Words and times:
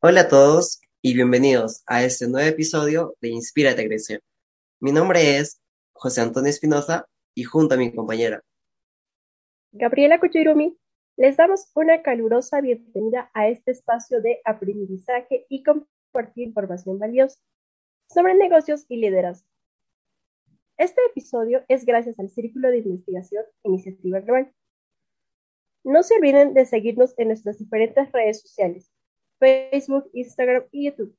Hola 0.00 0.20
a 0.20 0.28
todos 0.28 0.80
y 1.02 1.14
bienvenidos 1.14 1.82
a 1.88 2.04
este 2.04 2.28
nuevo 2.28 2.48
episodio 2.48 3.16
de 3.20 3.30
Inspírate 3.30 3.82
a 3.82 3.84
Crecer. 3.84 4.20
Mi 4.78 4.92
nombre 4.92 5.38
es 5.38 5.60
José 5.92 6.20
Antonio 6.20 6.50
Espinosa 6.50 7.08
y 7.34 7.42
junto 7.42 7.74
a 7.74 7.78
mi 7.78 7.92
compañera 7.92 8.40
Gabriela 9.72 10.20
Kuchirumi, 10.20 10.78
les 11.16 11.36
damos 11.36 11.72
una 11.74 12.00
calurosa 12.02 12.60
bienvenida 12.60 13.28
a 13.34 13.48
este 13.48 13.72
espacio 13.72 14.22
de 14.22 14.40
aprendizaje 14.44 15.46
y 15.48 15.64
compartir 15.64 16.46
información 16.46 17.00
valiosa 17.00 17.40
sobre 18.08 18.36
negocios 18.36 18.86
y 18.88 18.98
liderazgo. 18.98 19.48
Este 20.76 21.00
episodio 21.10 21.64
es 21.66 21.84
gracias 21.84 22.16
al 22.20 22.30
Círculo 22.30 22.68
de 22.68 22.78
Investigación 22.78 23.44
Iniciativa 23.64 24.20
Global. 24.20 24.54
No 25.82 26.04
se 26.04 26.14
olviden 26.14 26.54
de 26.54 26.66
seguirnos 26.66 27.14
en 27.18 27.26
nuestras 27.28 27.58
diferentes 27.58 28.12
redes 28.12 28.40
sociales, 28.40 28.92
Facebook, 29.38 30.10
Instagram 30.12 30.64
y 30.72 30.86
YouTube. 30.86 31.14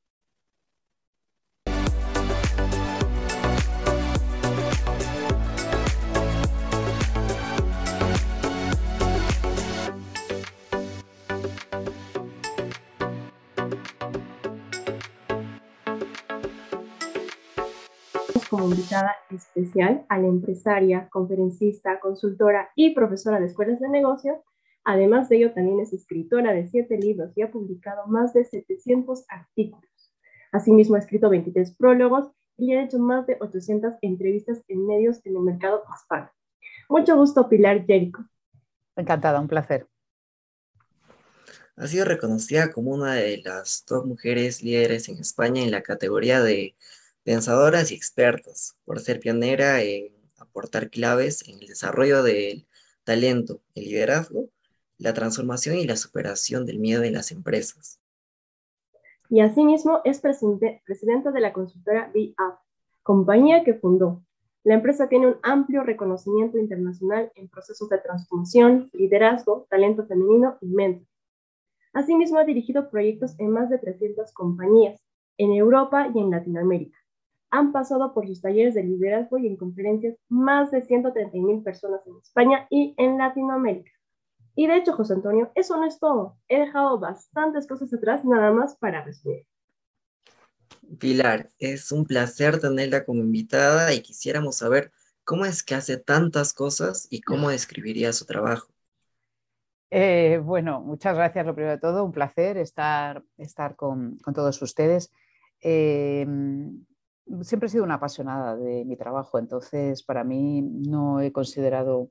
como 18.50 18.66
invitada 18.66 19.16
especial 19.30 20.06
a 20.10 20.18
la 20.18 20.28
empresaria, 20.28 21.08
conferencista, 21.10 22.00
consultora 22.00 22.72
y 22.76 22.96
profesora 22.96 23.40
de 23.40 23.46
escuelas 23.46 23.80
de 23.80 23.90
negocio. 23.90 24.44
Además 24.92 25.30
de 25.30 25.36
ello, 25.36 25.54
también 25.54 25.80
es 25.82 25.94
escritora 25.94 26.52
de 26.52 26.68
siete 26.68 26.98
libros 26.98 27.32
y 27.36 27.44
ha 27.44 27.52
publicado 27.52 28.08
más 28.08 28.34
de 28.34 28.44
700 28.44 29.24
artículos. 29.30 29.88
Asimismo, 30.52 30.96
ha 30.96 30.98
escrito 30.98 31.30
23 31.30 31.76
prólogos 31.76 32.32
y 32.58 32.74
ha 32.74 32.86
hecho 32.86 32.98
más 32.98 33.28
de 33.28 33.38
800 33.40 33.94
entrevistas 34.02 34.64
en 34.68 34.88
medios 34.88 35.24
en 35.26 35.36
el 35.36 35.44
mercado 35.44 35.84
hispano. 35.96 36.32
Mucho 36.90 37.16
gusto, 37.16 37.48
Pilar 37.48 37.86
Jerico. 37.86 38.26
Encantada, 38.96 39.40
un 39.40 39.48
placer. 39.48 39.86
Ha 41.76 41.86
sido 41.86 42.06
reconocida 42.06 42.72
como 42.72 42.90
una 42.90 43.14
de 43.14 43.44
las 43.46 43.86
dos 43.88 44.08
mujeres 44.08 44.64
líderes 44.64 45.08
en 45.08 45.20
España 45.20 45.62
en 45.62 45.70
la 45.70 45.84
categoría 45.84 46.42
de 46.42 46.76
pensadoras 47.22 47.92
y 47.92 47.94
expertas, 47.94 48.76
por 48.86 49.00
ser 49.00 49.20
pionera 49.20 49.84
en 49.84 50.12
aportar 50.40 50.90
claves 50.90 51.48
en 51.48 51.60
el 51.60 51.68
desarrollo 51.68 52.24
del 52.24 52.66
talento, 53.04 53.62
el 53.76 53.84
liderazgo, 53.84 54.50
la 55.00 55.14
transformación 55.14 55.78
y 55.78 55.88
la 55.88 55.96
superación 55.96 56.66
del 56.66 56.80
miedo 56.80 57.04
en 57.04 57.14
las 57.14 57.32
empresas. 57.32 58.00
Y 59.30 59.40
asimismo 59.40 60.02
es 60.04 60.20
presidenta 60.20 61.32
de 61.32 61.40
la 61.40 61.54
consultora 61.54 62.12
BAF, 62.14 62.60
compañía 63.02 63.64
que 63.64 63.74
fundó. 63.74 64.24
La 64.64 64.76
empresa 64.76 65.08
tiene 65.08 65.28
un 65.28 65.38
amplio 65.42 65.84
reconocimiento 65.84 66.58
internacional 66.58 67.32
en 67.36 67.48
procesos 67.48 67.90
de 67.90 67.98
transformación, 68.00 68.90
liderazgo, 68.94 69.66
talento 69.70 70.06
femenino 70.06 70.58
y 70.62 70.68
mentor. 70.68 71.08
Asimismo 71.94 72.38
ha 72.38 72.44
dirigido 72.44 72.90
proyectos 72.92 73.34
en 73.40 73.50
más 73.50 73.70
de 73.70 73.80
300 73.80 74.32
compañías, 74.34 75.02
en 75.38 75.54
Europa 75.54 76.12
y 76.14 76.20
en 76.20 76.30
Latinoamérica 76.30 77.00
han 77.52 77.72
pasado 77.72 78.14
por 78.14 78.28
sus 78.28 78.42
talleres 78.42 78.76
de 78.76 78.84
liderazgo 78.84 79.38
y 79.38 79.48
en 79.48 79.58
conferencias 79.58 80.16
más 80.28 80.72
de 80.72 80.82
130 80.82 81.36
mil 81.38 81.64
personas 81.64 82.06
en 82.06 82.18
España 82.18 82.68
y 82.70 82.94
en 82.98 83.18
Latinoamérica. 83.18 83.92
Y 84.56 84.68
de 84.68 84.78
hecho, 84.78 84.94
José 84.94 85.14
Antonio, 85.14 85.52
eso 85.56 85.78
no 85.78 85.86
es 85.86 86.00
todo. 86.00 86.38
He 86.48 86.60
dejado 86.60 87.00
bastantes 87.00 87.68
cosas 87.68 87.94
atrás 87.94 88.26
nada 88.26 88.52
más 88.52 88.76
para 88.76 89.04
resumir. 89.04 89.46
Pilar, 91.00 91.50
es 91.60 91.92
un 91.92 92.06
placer 92.06 92.60
tenerla 92.60 93.06
como 93.06 93.22
invitada 93.22 93.94
y 93.94 94.02
quisiéramos 94.02 94.58
saber 94.58 94.92
cómo 95.24 95.46
es 95.46 95.64
que 95.64 95.76
hace 95.76 95.98
tantas 95.98 96.54
cosas 96.54 97.08
y 97.10 97.22
cómo 97.22 97.50
describiría 97.50 98.12
su 98.14 98.26
trabajo. 98.26 98.68
Eh, 99.92 100.40
bueno, 100.44 100.82
muchas 100.82 101.16
gracias, 101.16 101.46
lo 101.46 101.56
primero 101.56 101.76
de 101.76 101.80
todo, 101.80 102.04
un 102.04 102.12
placer 102.12 102.58
estar, 102.58 103.24
estar 103.38 103.76
con, 103.76 104.18
con 104.18 104.34
todos 104.34 104.62
ustedes. 104.62 105.12
Eh, 105.62 106.26
siempre 107.42 107.68
he 107.68 107.70
sido 107.70 107.84
una 107.84 107.96
apasionada 107.96 108.56
de 108.56 108.86
mi 108.86 108.96
trabajo, 108.96 109.40
entonces 109.40 110.04
para 110.04 110.24
mí 110.24 110.62
no 110.62 111.22
he 111.22 111.32
considerado 111.32 112.10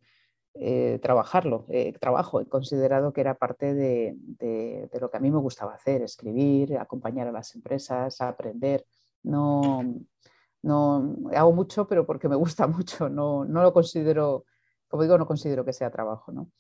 eh, 0.61 0.99
trabajarlo, 1.01 1.67
eh, 1.69 1.93
trabajo, 2.01 2.41
he 2.41 2.49
considerado 2.49 3.13
que 3.13 3.21
era 3.21 3.35
parte 3.35 3.75
de, 3.75 4.17
lo 5.01 5.11
que 5.11 5.17
a 5.17 5.21
mí 5.21 5.31
me 5.31 5.39
gustaba 5.39 5.75
hacer, 5.75 6.03
escribir, 6.03 6.77
acompañar 6.79 7.29
a 7.29 7.33
las 7.33 7.55
empresas, 7.55 8.21
aprender. 8.21 8.85
No, 9.23 9.83
no 10.63 11.17
hago 11.35 11.53
mucho, 11.53 11.87
pero 11.87 12.05
porque 12.05 12.29
me 12.29 12.37
gusta 12.37 12.67
mucho, 12.67 13.09
no, 13.09 13.45
no 13.45 13.63
lo 13.63 13.73
considero, 13.73 14.45
como 14.89 15.03
digo, 15.03 15.17
no 15.17 15.27
considero 15.27 15.65
que 15.65 15.73
sea 15.73 15.91
trabajo, 15.91 16.33
¿no? 16.33 16.51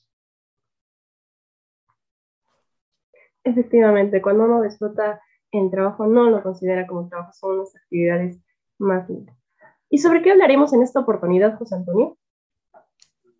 Efectivamente, 3.45 4.21
cuando 4.21 4.45
uno 4.45 4.63
disfruta 4.63 5.21
el 5.51 5.71
trabajo 5.71 6.07
no 6.07 6.29
lo 6.31 6.43
considera 6.43 6.87
como 6.87 7.09
trabajo, 7.09 7.33
son 7.33 7.57
unas 7.57 7.75
actividades 7.75 8.39
más 8.79 9.09
¿Y 9.91 9.99
sobre 9.99 10.23
qué 10.23 10.31
hablaremos 10.31 10.73
en 10.73 10.83
esta 10.83 11.01
oportunidad, 11.01 11.59
José 11.59 11.75
Antonio? 11.75 12.19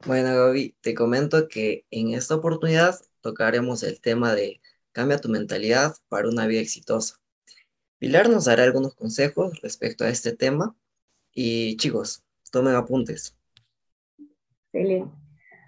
Bueno, 0.07 0.29
Gaby, 0.29 0.77
te 0.81 0.95
comento 0.95 1.49
que 1.49 1.85
en 1.91 2.15
esta 2.15 2.37
oportunidad 2.37 2.95
tocaremos 3.21 3.83
el 3.83 4.01
tema 4.01 4.35
de 4.35 4.61
cambia 4.93 5.21
tu 5.21 5.29
mentalidad 5.29 5.95
para 6.09 6.29
una 6.29 6.47
vida 6.47 6.61
exitosa. 6.61 7.17
Pilar 7.99 8.29
nos 8.29 8.45
dará 8.45 8.63
algunos 8.63 8.95
consejos 8.95 9.61
respecto 9.61 10.05
a 10.05 10.09
este 10.09 10.35
tema 10.37 10.77
y 11.33 11.77
chicos, 11.79 12.25
tomen 12.53 12.77
apuntes. 12.77 13.37
Excelente. 14.73 15.13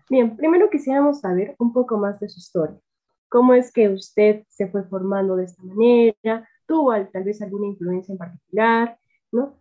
Bien, 0.09 0.37
primero 0.37 0.71
quisiéramos 0.71 1.21
saber 1.21 1.57
un 1.59 1.73
poco 1.73 1.97
más 1.97 2.21
de 2.21 2.29
su 2.29 2.39
historia. 2.39 2.81
¿Cómo 3.29 3.55
es 3.55 3.73
que 3.73 3.89
usted 3.89 4.45
se 4.49 4.69
fue 4.69 4.85
formando 4.85 5.37
de 5.37 5.45
esta 5.45 5.63
manera? 5.63 6.49
¿Tuvo 6.67 6.93
tal 7.07 7.25
vez 7.25 7.43
alguna 7.43 7.67
influencia 7.67 8.13
en 8.13 8.19
particular? 8.19 8.99
¿no? 9.33 9.61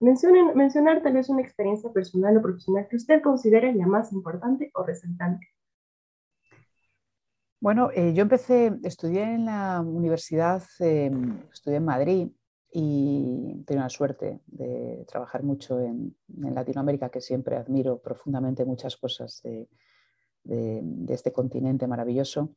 Mencionar 0.00 1.02
tal 1.02 1.14
vez 1.14 1.28
una 1.28 1.42
experiencia 1.42 1.90
personal 1.92 2.36
o 2.36 2.42
profesional 2.42 2.86
que 2.88 2.96
usted 2.96 3.22
considere 3.22 3.72
la 3.74 3.86
más 3.86 4.12
importante 4.12 4.70
o 4.74 4.82
resaltante. 4.82 5.46
Bueno, 7.60 7.90
eh, 7.94 8.12
yo 8.12 8.22
empecé, 8.22 8.72
estudié 8.84 9.22
en 9.22 9.46
la 9.46 9.80
universidad, 9.80 10.62
em, 10.78 11.38
estudié 11.52 11.78
en 11.78 11.84
Madrid 11.84 12.28
y 12.70 13.64
tengo 13.66 13.80
la 13.80 13.88
suerte 13.88 14.40
de 14.46 15.04
trabajar 15.08 15.42
mucho 15.42 15.80
en, 15.80 16.14
Latinoamérica, 16.28 17.08
que 17.08 17.22
siempre 17.22 17.56
admiro 17.56 17.98
profundamente 17.98 18.64
muchas 18.64 18.96
cosas 18.96 19.42
de 19.42 21.14
este 21.14 21.32
continente 21.32 21.86
maravilloso. 21.86 22.54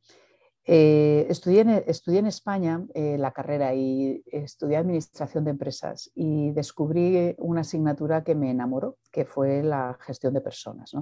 Eh, 0.64 1.26
estudié, 1.30 1.62
en, 1.62 2.26
España 2.26 2.84
eh, 2.94 3.16
la 3.18 3.32
carrera 3.32 3.74
y 3.74 4.22
estudié 4.26 4.76
Administración 4.76 5.44
de 5.44 5.52
Empresas 5.52 6.10
y 6.14 6.50
descubrí 6.52 7.34
una 7.38 7.62
asignatura 7.62 8.22
que 8.22 8.34
me 8.34 8.50
enamoró, 8.50 8.98
que 9.10 9.24
fue 9.24 9.62
la 9.62 9.96
gestión 10.00 10.34
de 10.34 10.42
personas. 10.42 10.92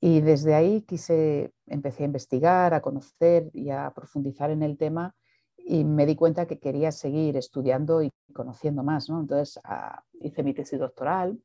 Y 0.00 0.20
desde 0.20 0.54
ahí 0.54 0.82
quise, 0.82 1.52
empecé 1.66 2.02
a 2.02 2.06
investigar, 2.06 2.74
a 2.74 2.82
conocer 2.82 3.50
y 3.54 3.70
a 3.70 3.90
profundizar 3.94 4.50
en 4.50 4.62
el 4.62 4.76
tema 4.76 5.14
y 5.56 5.84
me 5.84 6.04
di 6.04 6.14
cuenta 6.14 6.46
que 6.46 6.58
quería 6.58 6.92
seguir 6.92 7.38
estudiando 7.38 8.02
y 8.02 8.12
conociendo 8.34 8.82
más. 8.82 9.08
Entonces 9.08 9.58
ah, 9.64 10.04
hice 10.20 10.42
mi 10.42 10.52
tesis 10.52 10.78
doctoral 10.78 11.40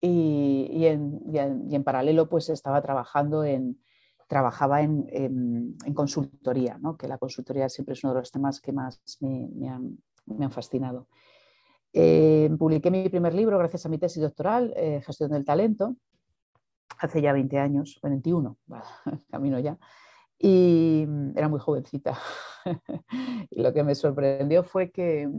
y, 0.00 0.86
en, 0.86 1.20
y 1.68 1.74
en 1.74 1.82
paralelo 1.82 2.28
pues 2.28 2.48
estaba 2.48 2.80
trabajando 2.80 3.42
en, 3.42 3.80
trabajaba 4.26 4.82
en, 4.82 5.76
consultoría, 5.94 6.78
que 6.98 7.08
la 7.08 7.18
consultoría 7.18 7.68
siempre 7.68 7.94
es 7.94 8.04
uno 8.04 8.14
de 8.14 8.20
los 8.20 8.30
temas 8.30 8.60
que 8.60 8.72
más 8.72 9.00
me, 9.20 9.68
han, 9.68 10.50
fascinado. 10.50 11.08
Eh, 11.92 12.50
publiqué 12.58 12.90
mi 12.90 13.08
primer 13.08 13.34
libro 13.34 13.58
gracias 13.58 13.86
a 13.86 13.88
mi 13.88 13.98
tesis 13.98 14.22
doctoral, 14.22 14.72
eh, 14.76 15.00
Gestión 15.04 15.30
del 15.30 15.44
Talento, 15.44 15.96
hace 16.98 17.22
ya 17.22 17.32
20 17.32 17.58
años, 17.58 17.98
21, 18.02 18.56
camino 19.30 19.58
ya, 19.60 19.78
y 20.38 21.06
era 21.34 21.48
muy 21.48 21.60
jovencita. 21.60 22.18
y 23.50 23.62
lo 23.62 23.72
que 23.72 23.84
me 23.84 23.94
sorprendió 23.94 24.64
fue 24.64 24.90
que 24.90 25.30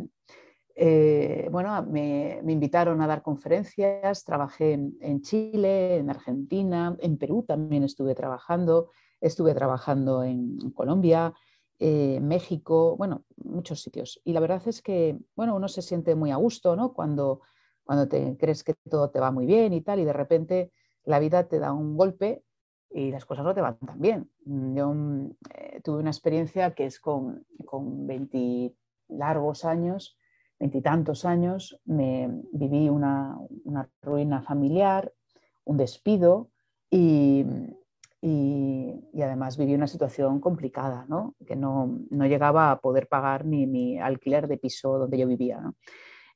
eh, 0.79 1.49
bueno, 1.51 1.83
me, 1.89 2.39
invitaron 2.47 3.01
a 3.01 3.07
dar 3.07 3.23
conferencias, 3.23 4.23
trabajé 4.23 4.73
en, 4.73 5.21
Chile, 5.21 5.97
en 5.97 6.11
Argentina, 6.11 6.95
en 6.99 7.17
Perú 7.17 7.43
también 7.47 7.83
estuve 7.83 8.13
trabajando, 8.13 8.91
estuve 9.19 9.55
trabajando 9.55 10.23
en, 10.23 10.59
Colombia, 10.75 11.33
eh, 11.79 12.19
México, 12.21 12.95
bueno, 12.95 13.23
muchos 13.37 13.81
sitios. 13.81 14.21
Y 14.23 14.33
la 14.33 14.39
verdad 14.39 14.61
es 14.67 14.83
que, 14.83 15.17
bueno, 15.35 15.55
uno 15.55 15.67
se 15.67 15.81
siente 15.81 16.13
muy 16.13 16.29
a 16.29 16.35
gusto, 16.35 16.75
¿no? 16.75 16.93
Cuando, 16.93 17.41
cuando 17.83 18.07
te 18.07 18.37
crees 18.37 18.63
que 18.63 18.75
todo 18.87 19.09
te 19.09 19.19
va 19.19 19.31
muy 19.31 19.47
bien 19.47 19.73
y 19.73 19.81
tal, 19.81 19.99
y 19.99 20.05
de 20.05 20.13
repente 20.13 20.71
la 21.05 21.17
vida 21.17 21.47
te 21.47 21.57
da 21.57 21.73
un 21.73 21.97
golpe 21.97 22.43
y 22.91 23.09
las 23.09 23.25
cosas 23.25 23.45
no 23.45 23.55
te 23.55 23.61
van 23.61 23.79
tan 23.79 23.99
bien. 23.99 24.29
Yo 24.45 24.93
eh, 25.55 25.81
tuve 25.83 26.01
una 26.01 26.11
experiencia 26.11 26.75
que 26.75 26.85
es 26.85 26.99
con, 26.99 27.47
con 27.65 28.05
20 28.05 28.75
largos 29.07 29.65
años, 29.65 30.16
veintitantos 30.59 31.25
años, 31.25 31.79
me 31.85 32.29
viví 32.51 32.89
una, 32.89 33.37
ruina 34.01 34.41
familiar, 34.41 35.13
un 35.65 35.77
despido 35.77 36.49
y, 36.89 37.45
además 39.21 39.57
viví 39.57 39.73
una 39.73 39.87
situación 39.87 40.39
complicada, 40.39 41.05
¿no? 41.09 41.35
que 41.45 41.55
no, 41.55 42.05
llegaba 42.11 42.71
a 42.71 42.79
poder 42.79 43.07
pagar 43.07 43.45
ni 43.45 43.67
mi 43.67 43.99
alquiler 43.99 44.47
de 44.47 44.57
piso 44.57 44.97
donde 44.97 45.17
yo 45.17 45.27
vivía. 45.27 45.61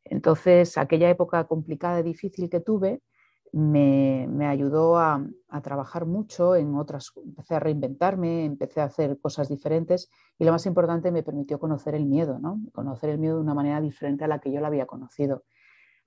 Entonces, 0.04 0.78
aquella 0.78 1.10
época 1.10 1.46
complicada 1.46 2.00
y 2.00 2.04
difícil 2.04 2.50
que 2.50 2.60
tuve, 2.60 3.02
me, 3.52 4.48
ayudó 4.48 4.98
a, 4.98 5.26
trabajar 5.62 6.06
mucho 6.06 6.56
en 6.56 6.76
otras, 6.76 7.12
empecé 7.18 7.56
a 7.56 7.60
reinventarme, 7.60 8.46
empecé 8.46 8.80
a 8.80 8.86
hacer 8.86 9.20
cosas 9.20 9.50
diferentes 9.50 10.10
y 10.40 10.46
lo 10.46 10.52
más 10.52 10.66
importante 10.66 11.12
me 11.12 11.24
permitió 11.24 11.60
conocer 11.60 11.94
el 11.94 12.06
miedo, 12.06 12.40
¿no? 12.40 12.62
conocer 12.74 13.10
el 13.10 13.20
miedo 13.20 13.36
de 13.36 13.42
una 13.42 13.54
manera 13.54 13.82
diferente 13.82 14.24
a 14.24 14.28
la 14.28 14.40
que 14.40 14.52
yo 14.52 14.62
lo 14.62 14.68
había 14.68 14.86
conocido. 14.86 15.44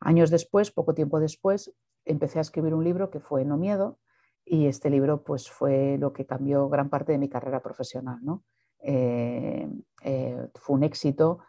Años 0.00 0.30
después, 0.30 0.70
poco 0.70 0.94
tiempo 0.94 1.20
después, 1.20 1.74
empecé 2.04 2.38
a 2.38 2.42
escribir 2.42 2.74
un 2.74 2.84
libro 2.84 3.10
que 3.10 3.20
fue 3.20 3.44
No 3.44 3.56
Miedo 3.58 3.98
y 4.44 4.66
este 4.66 4.90
libro 4.90 5.22
pues, 5.22 5.50
fue 5.50 5.98
lo 5.98 6.12
que 6.12 6.26
cambió 6.26 6.68
gran 6.68 6.88
parte 6.88 7.12
de 7.12 7.18
mi 7.18 7.28
carrera 7.28 7.60
profesional. 7.60 8.18
¿no? 8.22 8.44
Eh, 8.80 9.68
eh, 10.02 10.48
fue 10.54 10.76
un 10.76 10.84
éxito 10.84 11.40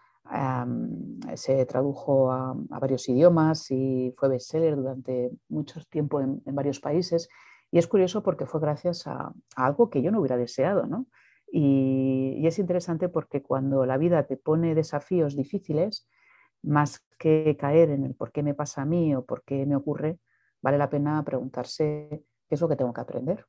se 1.36 1.66
tradujo 1.66 2.32
a, 2.32 2.54
varios 2.56 3.08
idiomas 3.10 3.70
y 3.72 4.14
fue 4.18 4.30
bestseller 4.30 4.76
durante 4.76 5.32
mucho 5.50 5.80
tiempo 5.90 6.22
en, 6.22 6.42
varios 6.46 6.80
países. 6.80 7.30
Y 7.72 7.78
es 7.78 7.88
curioso 7.88 8.24
porque 8.24 8.46
fue 8.46 8.60
gracias 8.60 9.08
a, 9.08 9.34
algo 9.56 9.90
que 9.90 10.02
yo 10.02 10.12
no 10.12 10.20
hubiera 10.20 10.38
deseado. 10.38 10.88
¿no? 10.88 11.08
Y, 11.52 12.36
y, 12.38 12.48
es 12.48 12.60
interesante 12.60 13.10
porque 13.10 13.42
cuando 13.42 13.86
la 13.86 13.98
vida 13.98 14.24
te 14.26 14.38
pone 14.38 14.76
desafíos 14.76 15.36
difíciles, 15.36 16.08
más 16.64 17.06
que 17.20 17.56
caer 17.60 17.92
en 17.92 18.04
el 18.04 18.16
por 18.16 18.32
qué 18.32 18.44
me 18.44 18.54
pasa 18.54 18.82
a 18.82 18.86
mí 18.86 19.16
o 19.16 19.24
por 19.24 19.44
qué 19.44 19.66
me 19.66 19.76
ocurre, 19.76 20.20
vale 20.62 20.78
la 20.78 20.90
pena 20.90 21.24
preguntarse 21.24 22.24
qué 22.48 22.56
es 22.56 22.62
lo 22.62 22.68
que 22.68 22.76
tengo 22.76 22.94
que 22.94 23.02
aprender, 23.02 23.46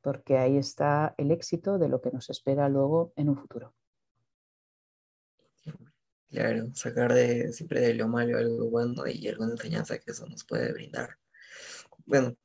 porque 0.00 0.38
ahí 0.38 0.56
está 0.56 1.14
el 1.18 1.30
éxito 1.30 1.78
de 1.78 1.88
lo 1.88 2.00
que 2.00 2.10
nos 2.10 2.30
espera 2.30 2.68
luego 2.68 3.12
en 3.16 3.28
un 3.28 3.36
futuro. 3.36 3.74
Claro, 6.30 6.68
sacar 6.74 7.14
de, 7.14 7.52
siempre 7.52 7.80
de 7.80 7.94
lo 7.94 8.06
malo 8.06 8.36
algo 8.36 8.68
bueno 8.68 9.06
y 9.06 9.28
alguna 9.28 9.52
enseñanza 9.52 9.98
que 9.98 10.10
eso 10.10 10.26
nos 10.26 10.44
puede 10.44 10.72
brindar. 10.72 11.16
Bueno, 12.04 12.36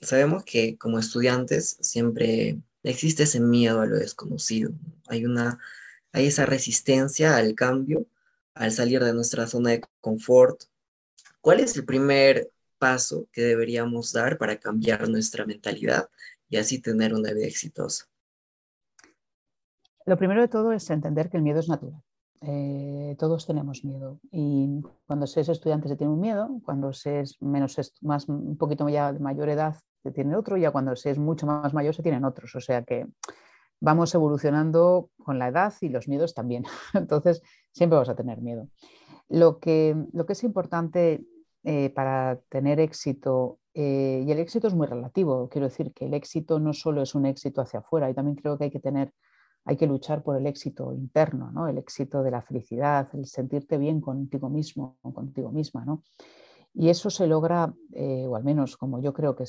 sabemos 0.00 0.44
que 0.44 0.76
como 0.78 0.98
estudiantes 0.98 1.76
siempre 1.80 2.60
existe 2.84 3.24
ese 3.24 3.40
miedo 3.40 3.80
a 3.80 3.86
lo 3.86 3.96
desconocido. 3.96 4.72
Hay, 5.08 5.24
una, 5.24 5.58
hay 6.12 6.26
esa 6.26 6.46
resistencia 6.46 7.36
al 7.36 7.54
cambio, 7.54 8.06
al 8.54 8.70
salir 8.70 9.02
de 9.02 9.12
nuestra 9.12 9.48
zona 9.48 9.70
de 9.70 9.82
confort. 10.00 10.62
¿Cuál 11.40 11.60
es 11.60 11.76
el 11.76 11.84
primer 11.84 12.48
paso 12.78 13.26
que 13.32 13.42
deberíamos 13.42 14.12
dar 14.12 14.38
para 14.38 14.58
cambiar 14.58 15.08
nuestra 15.08 15.46
mentalidad 15.46 16.08
y 16.48 16.58
así 16.58 16.80
tener 16.80 17.12
una 17.12 17.32
vida 17.32 17.46
exitosa? 17.46 18.06
Lo 20.06 20.16
primero 20.16 20.40
de 20.40 20.48
todo 20.48 20.72
es 20.72 20.88
entender 20.90 21.28
que 21.28 21.38
el 21.38 21.42
miedo 21.42 21.60
es 21.60 21.68
natural. 21.68 22.02
Eh, 22.44 23.14
todos 23.18 23.46
tenemos 23.46 23.84
miedo 23.84 24.18
y 24.32 24.80
cuando 25.06 25.28
se 25.28 25.42
es 25.42 25.48
estudiante 25.48 25.88
se 25.88 25.96
tiene 25.96 26.12
un 26.12 26.20
miedo, 26.20 26.60
cuando 26.64 26.92
se 26.92 27.20
es 27.20 27.40
menos, 27.40 27.76
más, 28.00 28.28
un 28.28 28.56
poquito 28.56 28.84
de 28.84 29.18
mayor 29.20 29.48
edad 29.48 29.76
se 30.02 30.10
tiene 30.10 30.34
otro, 30.34 30.56
ya 30.56 30.72
cuando 30.72 30.96
se 30.96 31.10
es 31.10 31.18
mucho 31.18 31.46
más 31.46 31.72
mayor 31.72 31.94
se 31.94 32.02
tienen 32.02 32.24
otros. 32.24 32.54
O 32.56 32.60
sea 32.60 32.82
que 32.82 33.06
vamos 33.80 34.14
evolucionando 34.14 35.10
con 35.18 35.38
la 35.38 35.48
edad 35.48 35.72
y 35.80 35.88
los 35.88 36.08
miedos 36.08 36.34
también. 36.34 36.64
Entonces 36.94 37.42
siempre 37.72 37.96
vamos 37.96 38.08
a 38.08 38.16
tener 38.16 38.40
miedo. 38.40 38.68
Lo 39.28 39.60
que, 39.60 39.96
lo 40.12 40.26
que 40.26 40.32
es 40.32 40.42
importante 40.42 41.24
eh, 41.64 41.90
para 41.90 42.40
tener 42.48 42.80
éxito, 42.80 43.60
eh, 43.72 44.24
y 44.26 44.30
el 44.32 44.40
éxito 44.40 44.66
es 44.66 44.74
muy 44.74 44.88
relativo, 44.88 45.48
quiero 45.48 45.68
decir 45.68 45.92
que 45.92 46.06
el 46.06 46.14
éxito 46.14 46.58
no 46.58 46.72
solo 46.72 47.02
es 47.02 47.14
un 47.14 47.24
éxito 47.24 47.60
hacia 47.60 47.80
afuera, 47.80 48.10
y 48.10 48.14
también 48.14 48.36
creo 48.36 48.58
que 48.58 48.64
hay 48.64 48.70
que 48.70 48.80
tener 48.80 49.12
hay 49.64 49.76
que 49.76 49.86
luchar 49.86 50.22
por 50.22 50.36
el 50.36 50.46
éxito 50.46 50.92
interno, 50.92 51.50
¿no? 51.52 51.68
el 51.68 51.78
éxito 51.78 52.22
de 52.22 52.30
la 52.30 52.42
felicidad, 52.42 53.08
el 53.14 53.26
sentirte 53.26 53.78
bien 53.78 54.00
contigo 54.00 54.48
mismo 54.48 54.96
contigo 55.02 55.50
misma. 55.52 55.84
¿no? 55.84 56.02
Y 56.74 56.88
eso 56.88 57.10
se 57.10 57.26
logra, 57.26 57.72
eh, 57.92 58.26
o 58.26 58.34
al 58.34 58.44
menos 58.44 58.76
como 58.76 59.00
yo 59.00 59.12
creo 59.12 59.36
que 59.36 59.44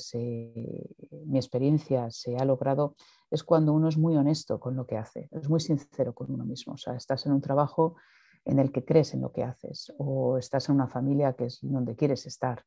mi 1.26 1.38
experiencia 1.38 2.10
se 2.10 2.36
ha 2.36 2.44
logrado, 2.44 2.96
es 3.30 3.42
cuando 3.42 3.72
uno 3.72 3.88
es 3.88 3.96
muy 3.96 4.16
honesto 4.16 4.60
con 4.60 4.76
lo 4.76 4.86
que 4.86 4.98
hace, 4.98 5.28
es 5.32 5.48
muy 5.48 5.60
sincero 5.60 6.14
con 6.14 6.30
uno 6.30 6.44
mismo. 6.44 6.74
O 6.74 6.76
sea, 6.76 6.94
estás 6.94 7.24
en 7.26 7.32
un 7.32 7.40
trabajo 7.40 7.96
en 8.44 8.58
el 8.58 8.70
que 8.70 8.84
crees 8.84 9.14
en 9.14 9.22
lo 9.22 9.32
que 9.32 9.42
haces 9.42 9.92
o 9.96 10.36
estás 10.36 10.68
en 10.68 10.74
una 10.74 10.86
familia 10.86 11.32
que 11.32 11.46
es 11.46 11.60
donde 11.62 11.96
quieres 11.96 12.26
estar. 12.26 12.62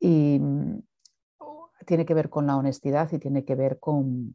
Y 0.00 0.38
mm, 0.40 0.80
tiene 1.86 2.04
que 2.04 2.14
ver 2.14 2.28
con 2.28 2.46
la 2.46 2.56
honestidad 2.56 3.10
y 3.12 3.18
tiene 3.18 3.44
que 3.44 3.54
ver 3.54 3.78
con, 3.78 4.34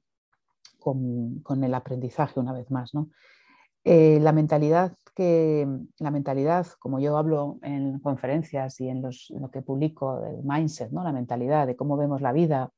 con, 0.94 1.64
el 1.64 1.74
aprendizaje 1.74 2.40
una 2.40 2.54
vez 2.54 2.70
más. 2.72 2.94
¿no? 2.94 3.10
Eh, 3.84 4.20
la, 4.22 4.32
mentalidad 4.32 4.94
que, 5.16 5.68
la 6.00 6.12
mentalidad, 6.12 6.68
como 6.80 7.00
yo 7.00 7.18
hablo 7.18 7.58
en 7.62 8.00
conferencias 8.00 8.80
y 8.80 8.90
en, 8.90 9.02
lo 9.02 9.52
que 9.52 9.62
publico 9.62 10.20
del 10.22 10.44
mindset, 10.44 10.92
¿no? 10.92 11.04
la 11.04 11.12
mentalidad 11.12 11.68
de 11.68 11.76
cómo 11.76 11.98
vemos 11.98 12.22
la 12.22 12.32
vida, 12.32 12.72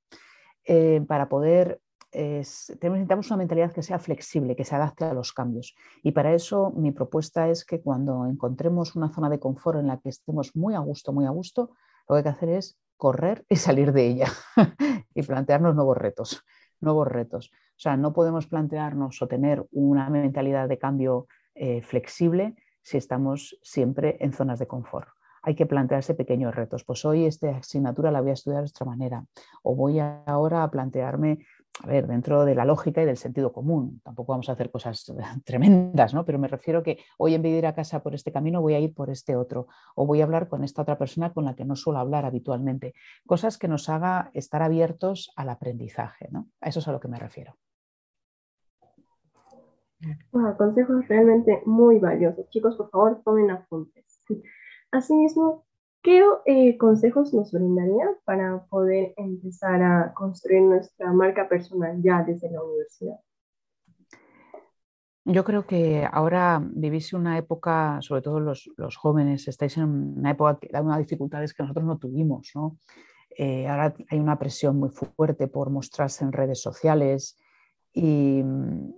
eh, 0.65 1.01
para 1.07 1.29
poder 1.29 1.79
necesitamos 2.11 3.27
una 3.27 3.37
mentalidad 3.37 3.71
que 3.71 3.83
sea 3.83 3.99
flexible, 3.99 4.55
que 4.55 4.65
se 4.65 4.75
adapte 4.75 5.05
a 5.05 5.13
los 5.13 5.31
cambios. 5.31 5.75
Y 6.01 6.11
para 6.11 6.33
eso 6.33 6.71
mi 6.75 6.91
propuesta 6.91 7.49
es 7.49 7.63
que 7.63 7.81
cuando 7.81 8.25
encontremos 8.25 8.95
una 8.95 9.13
zona 9.13 9.29
de 9.29 9.39
confort 9.39 9.79
en 9.79 9.85
la 9.85 9.99
que 9.99 10.09
estemos 10.09 10.55
muy 10.55 10.73
a 10.73 10.79
gusto, 10.79 11.13
muy 11.13 11.27
a 11.27 11.29
gusto, 11.29 11.75
lo 12.07 12.15
que 12.15 12.17
hay 12.17 12.23
que 12.23 12.29
hacer 12.29 12.49
es 12.49 12.79
correr 12.97 13.45
y 13.47 13.57
salir 13.57 13.93
de 13.93 14.07
ella 14.07 14.27
y 15.13 15.21
plantearnos 15.21 15.75
nuevos 15.75 15.97
retos, 15.97 16.43
nuevos 16.81 17.07
retos. 17.07 17.51
O 17.53 17.81
sea, 17.81 17.97
no 17.97 18.13
podemos 18.13 18.47
plantearnos 18.47 19.21
o 19.21 19.27
tener 19.27 19.65
una 19.71 20.09
mentalidad 20.09 20.67
de 20.67 20.77
cambio 20.77 21.27
eh, 21.55 21.81
flexible 21.81 22.55
si 22.81 22.97
estamos 22.97 23.57
siempre 23.61 24.17
en 24.19 24.33
zonas 24.33 24.59
de 24.59 24.67
confort. 24.67 25.09
Hay 25.41 25.55
que 25.55 25.65
plantearse 25.65 26.13
pequeños 26.15 26.53
retos. 26.53 26.83
Pues 26.83 27.05
hoy 27.05 27.25
esta 27.25 27.57
asignatura 27.57 28.11
la 28.11 28.21
voy 28.21 28.31
a 28.31 28.33
estudiar 28.33 28.63
de 28.63 28.69
otra 28.69 28.85
manera. 28.85 29.25
O 29.63 29.75
voy 29.75 29.99
ahora 29.99 30.63
a 30.63 30.71
plantearme 30.71 31.39
a 31.81 31.87
ver, 31.87 32.07
dentro 32.07 32.43
de 32.43 32.55
la 32.55 32.65
lógica 32.65 33.01
y 33.01 33.05
del 33.05 33.17
sentido 33.17 33.53
común. 33.53 34.01
Tampoco 34.03 34.33
vamos 34.33 34.49
a 34.49 34.53
hacer 34.53 34.69
cosas 34.69 35.05
tremendas, 35.45 36.13
¿no? 36.13 36.25
Pero 36.25 36.37
me 36.37 36.47
refiero 36.47 36.83
que 36.83 36.99
hoy 37.17 37.35
en 37.35 37.41
vez 37.41 37.53
de 37.53 37.59
ir 37.59 37.67
a 37.67 37.73
casa 37.73 38.03
por 38.03 38.13
este 38.13 38.31
camino 38.31 38.61
voy 38.61 38.73
a 38.73 38.79
ir 38.79 38.93
por 38.93 39.09
este 39.09 39.35
otro 39.35 39.67
o 39.95 40.05
voy 40.05 40.21
a 40.21 40.25
hablar 40.25 40.49
con 40.49 40.63
esta 40.63 40.81
otra 40.81 40.97
persona 40.97 41.33
con 41.33 41.45
la 41.45 41.55
que 41.55 41.65
no 41.65 41.75
suelo 41.75 41.99
hablar 41.99 42.25
habitualmente. 42.25 42.93
Cosas 43.25 43.57
que 43.57 43.67
nos 43.67 43.87
haga 43.87 44.29
estar 44.33 44.61
abiertos 44.61 45.31
al 45.35 45.49
aprendizaje, 45.49 46.27
¿no? 46.31 46.49
A 46.59 46.69
eso 46.69 46.79
es 46.79 46.87
a 46.87 46.91
lo 46.91 46.99
que 46.99 47.07
me 47.07 47.17
refiero. 47.17 47.55
consejos 50.57 51.07
realmente 51.07 51.61
muy 51.65 51.99
valiosos. 51.99 52.49
Chicos, 52.49 52.75
por 52.75 52.89
favor, 52.89 53.21
tomen 53.23 53.51
apuntes. 53.51 54.25
Asimismo, 54.91 55.65
¿Qué 56.01 56.23
eh, 56.45 56.77
consejos 56.77 57.33
nos 57.33 57.51
brindaría 57.51 58.05
para 58.23 58.65
poder 58.67 59.13
empezar 59.17 59.81
a 59.81 60.13
construir 60.13 60.61
nuestra 60.61 61.11
marca 61.11 61.49
personal 61.49 62.01
ya 62.01 62.23
desde 62.23 62.49
la 62.49 62.63
universidad? 62.63 63.19
Yo 65.25 65.43
creo 65.43 65.67
que 65.67 66.07
ahora 66.09 66.59
vivís 66.63 67.13
una 67.13 67.37
época, 67.37 67.99
sobre 68.01 68.21
todo 68.21 68.39
los, 68.39 68.71
jóvenes, 68.97 69.47
estáis 69.47 69.77
en 69.77 70.17
una 70.17 70.31
época 70.31 70.57
que 70.59 70.69
da 70.71 70.81
unas 70.81 70.99
dificultades 70.99 71.53
que 71.53 71.63
nosotros 71.63 71.85
no 71.85 71.97
tuvimos. 71.97 72.49
¿no? 72.55 72.77
Eh, 73.37 73.67
ahora 73.67 73.93
hay 74.09 74.19
una 74.19 74.39
presión 74.39 74.77
muy 74.77 74.89
fuerte 74.89 75.47
por 75.47 75.69
mostrarse 75.69 76.23
en 76.23 76.31
redes 76.31 76.61
sociales 76.61 77.37
y 77.93 78.41
mm, 78.41 78.93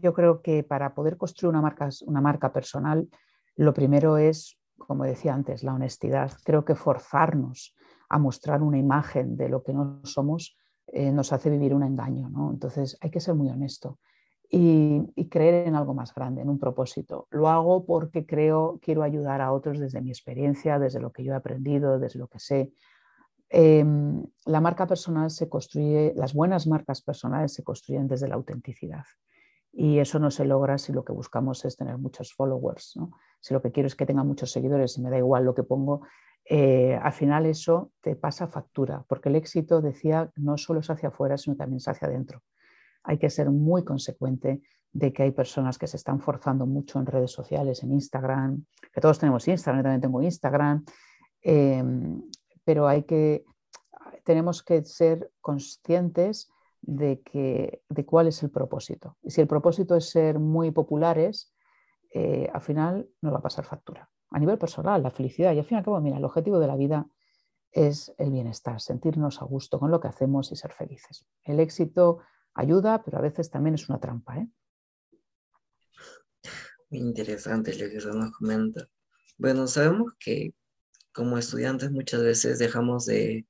yo 0.00 0.14
creo 0.14 0.40
que 0.42 0.62
para 0.62 0.94
poder 0.94 1.16
construir 1.16 1.50
una 1.50 1.60
marca, 1.60 1.88
una 2.06 2.20
marca 2.20 2.52
personal, 2.52 3.08
lo 3.56 3.74
primero 3.74 4.16
es 4.16 4.61
como 4.86 5.04
decía 5.04 5.34
antes, 5.34 5.62
la 5.62 5.74
honestidad. 5.74 6.32
Creo 6.44 6.64
que 6.64 6.74
forzarnos 6.74 7.74
a 8.08 8.18
mostrar 8.18 8.62
una 8.62 8.78
imagen 8.78 9.36
de 9.36 9.48
lo 9.48 9.62
que 9.62 9.72
no 9.72 10.00
somos 10.04 10.56
eh, 10.86 11.10
nos 11.10 11.32
hace 11.32 11.48
vivir 11.48 11.74
un 11.74 11.82
engaño. 11.82 12.28
¿no? 12.28 12.50
Entonces 12.50 12.98
hay 13.00 13.10
que 13.10 13.20
ser 13.20 13.34
muy 13.34 13.48
honesto 13.48 13.98
y, 14.54 15.28
creer 15.30 15.66
en 15.66 15.74
algo 15.74 15.94
más 15.94 16.14
grande, 16.14 16.42
en 16.42 16.50
un 16.50 16.58
propósito. 16.58 17.26
Lo 17.30 17.48
hago 17.48 17.86
porque 17.86 18.26
creo, 18.26 18.78
quiero 18.82 19.02
ayudar 19.02 19.40
a 19.40 19.50
otros 19.50 19.78
desde 19.78 20.02
mi 20.02 20.10
experiencia, 20.10 20.78
desde 20.78 21.00
lo 21.00 21.10
que 21.10 21.24
yo 21.24 21.32
he 21.32 21.36
aprendido, 21.36 21.98
desde 21.98 22.18
lo 22.18 22.28
que 22.28 22.38
sé. 22.38 22.72
Em, 23.48 24.22
la 24.44 24.60
marca 24.60 24.86
personal 24.86 25.30
se 25.30 25.48
construye, 25.48 26.12
las 26.16 26.34
buenas 26.34 26.66
marcas 26.66 27.00
personales 27.00 27.54
se 27.54 27.64
construyen 27.64 28.06
desde 28.06 28.28
la 28.28 28.34
autenticidad. 28.34 29.04
Y 29.72 29.98
eso 29.98 30.18
no 30.18 30.30
se 30.30 30.44
logra 30.44 30.76
si 30.76 30.92
lo 30.92 31.04
que 31.04 31.12
buscamos 31.12 31.64
es 31.64 31.76
tener 31.76 31.96
muchos 31.96 32.34
followers. 32.34 32.98
Si 33.40 33.54
lo 33.54 33.62
que 33.62 33.72
quiero 33.72 33.86
es 33.86 33.96
que 33.96 34.06
tenga 34.06 34.22
muchos 34.22 34.52
seguidores 34.52 34.98
y 34.98 35.02
me 35.02 35.10
da 35.10 35.18
igual 35.18 35.44
lo 35.44 35.54
que 35.54 35.62
pongo, 35.62 36.02
eh, 36.44 36.98
al 37.00 37.12
final 37.12 37.46
eso 37.46 37.92
te 38.00 38.16
pasa 38.16 38.48
factura, 38.48 39.04
porque 39.08 39.28
el 39.28 39.36
éxito, 39.36 39.80
decía, 39.80 40.30
no 40.36 40.58
solo 40.58 40.80
es 40.80 40.90
hacia 40.90 41.08
afuera, 41.08 41.38
sino 41.38 41.56
también 41.56 41.78
es 41.78 41.88
hacia 41.88 42.08
adentro. 42.08 42.42
Hay 43.04 43.18
que 43.18 43.30
ser 43.30 43.50
muy 43.50 43.84
consecuente 43.84 44.62
de 44.92 45.12
que 45.12 45.22
hay 45.22 45.30
personas 45.30 45.78
que 45.78 45.86
se 45.86 45.96
están 45.96 46.20
forzando 46.20 46.66
mucho 46.66 46.98
en 46.98 47.06
redes 47.06 47.30
sociales, 47.30 47.82
en 47.82 47.92
Instagram, 47.92 48.64
que 48.92 49.00
todos 49.00 49.18
tenemos 49.18 49.48
Instagram, 49.48 49.80
yo 49.80 49.82
también 49.84 50.00
tengo 50.02 50.22
Instagram, 50.22 50.84
em, 51.40 52.22
pero 52.64 52.86
hay 52.86 53.04
que, 53.04 53.44
tenemos 54.24 54.62
que 54.62 54.84
ser 54.84 55.30
conscientes 55.40 56.51
de, 56.82 57.22
que, 57.22 57.82
de 57.88 58.04
cuál 58.04 58.26
es 58.26 58.42
el 58.42 58.50
propósito. 58.50 59.16
Y 59.22 59.30
si 59.30 59.40
el 59.40 59.46
propósito 59.46 59.96
es 59.96 60.10
ser 60.10 60.38
muy 60.38 60.70
populares, 60.70 61.54
eh, 62.12 62.50
al 62.52 62.60
final 62.60 63.08
nos 63.22 63.32
va 63.32 63.38
a 63.38 63.42
pasar 63.42 63.64
factura. 63.64 64.10
A 64.30 64.38
nivel 64.38 64.58
personal, 64.58 65.02
la 65.02 65.10
felicidad. 65.10 65.52
Y 65.54 65.58
al 65.58 65.64
fin 65.64 65.76
y 65.76 65.78
al 65.78 65.84
cabo, 65.84 66.00
mira, 66.00 66.18
el 66.18 66.24
objetivo 66.24 66.58
de 66.58 66.66
la 66.66 66.76
vida 66.76 67.06
es 67.70 68.12
el 68.18 68.30
bienestar, 68.30 68.80
sentirnos 68.80 69.40
a 69.40 69.46
gusto 69.46 69.78
con 69.78 69.90
lo 69.90 70.00
que 70.00 70.08
hacemos 70.08 70.52
y 70.52 70.56
ser 70.56 70.72
felices. 70.72 71.26
El 71.42 71.58
éxito 71.60 72.18
ayuda, 72.54 73.02
pero 73.02 73.18
a 73.18 73.22
veces 73.22 73.50
también 73.50 73.74
es 73.74 73.88
una 73.88 73.98
trampa. 73.98 74.36
¿eh? 74.36 74.48
Muy 76.90 77.00
interesante 77.00 77.72
lo 77.72 77.90
que 77.90 78.00
se 78.00 78.08
nos 78.08 78.32
comenta. 78.32 78.86
Bueno, 79.38 79.66
sabemos 79.66 80.12
que 80.18 80.54
como 81.12 81.38
estudiantes 81.38 81.90
muchas 81.90 82.22
veces 82.22 82.58
dejamos 82.58 83.06
de 83.06 83.46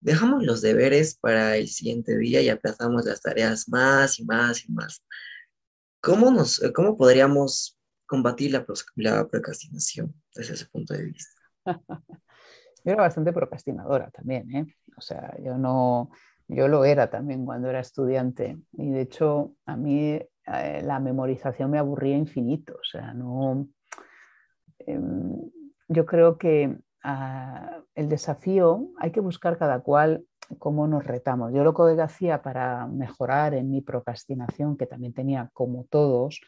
dejamos 0.00 0.44
los 0.44 0.60
deberes 0.62 1.16
para 1.16 1.56
el 1.56 1.68
siguiente 1.68 2.16
día 2.16 2.40
y 2.40 2.48
aplazamos 2.48 3.04
las 3.04 3.20
tareas 3.20 3.68
más 3.68 4.18
y 4.18 4.24
más 4.24 4.64
y 4.64 4.72
más. 4.72 5.04
¿Cómo, 6.00 6.30
nos, 6.30 6.60
cómo 6.74 6.96
podríamos 6.96 7.78
combatir 8.06 8.52
la, 8.52 8.64
la 8.96 9.28
procrastinación 9.28 10.14
desde 10.34 10.54
ese 10.54 10.66
punto 10.66 10.94
de 10.94 11.04
vista? 11.04 11.40
Yo 11.66 11.72
era 12.84 13.02
bastante 13.02 13.32
procrastinadora 13.32 14.10
también, 14.10 14.54
¿eh? 14.54 14.66
O 14.96 15.00
sea, 15.00 15.36
yo 15.42 15.58
no, 15.58 16.10
yo 16.48 16.68
lo 16.68 16.84
era 16.84 17.10
también 17.10 17.44
cuando 17.44 17.68
era 17.68 17.80
estudiante 17.80 18.58
y 18.72 18.90
de 18.90 19.02
hecho 19.02 19.54
a 19.66 19.76
mí 19.76 20.18
eh, 20.46 20.82
la 20.82 20.98
memorización 20.98 21.70
me 21.70 21.78
aburría 21.78 22.16
infinito, 22.16 22.74
o 22.74 22.84
sea, 22.84 23.12
no... 23.14 23.68
Em, 24.78 25.50
yo 25.88 26.04
creo 26.06 26.36
que 26.38 26.78
el 27.02 28.08
desafío 28.08 28.88
hay 28.98 29.10
que 29.10 29.20
buscar 29.20 29.56
cada 29.56 29.80
cual 29.80 30.24
cómo 30.58 30.86
nos 30.86 31.04
retamos. 31.04 31.52
Yo 31.52 31.64
lo 31.64 31.74
que 31.74 32.00
hacía 32.00 32.42
para 32.42 32.86
mejorar 32.86 33.54
en 33.54 33.70
mi 33.70 33.82
procrastinación, 33.82 34.76
que 34.76 34.86
también 34.86 35.12
tenía 35.12 35.50
como 35.52 35.84
todos, 35.84 36.40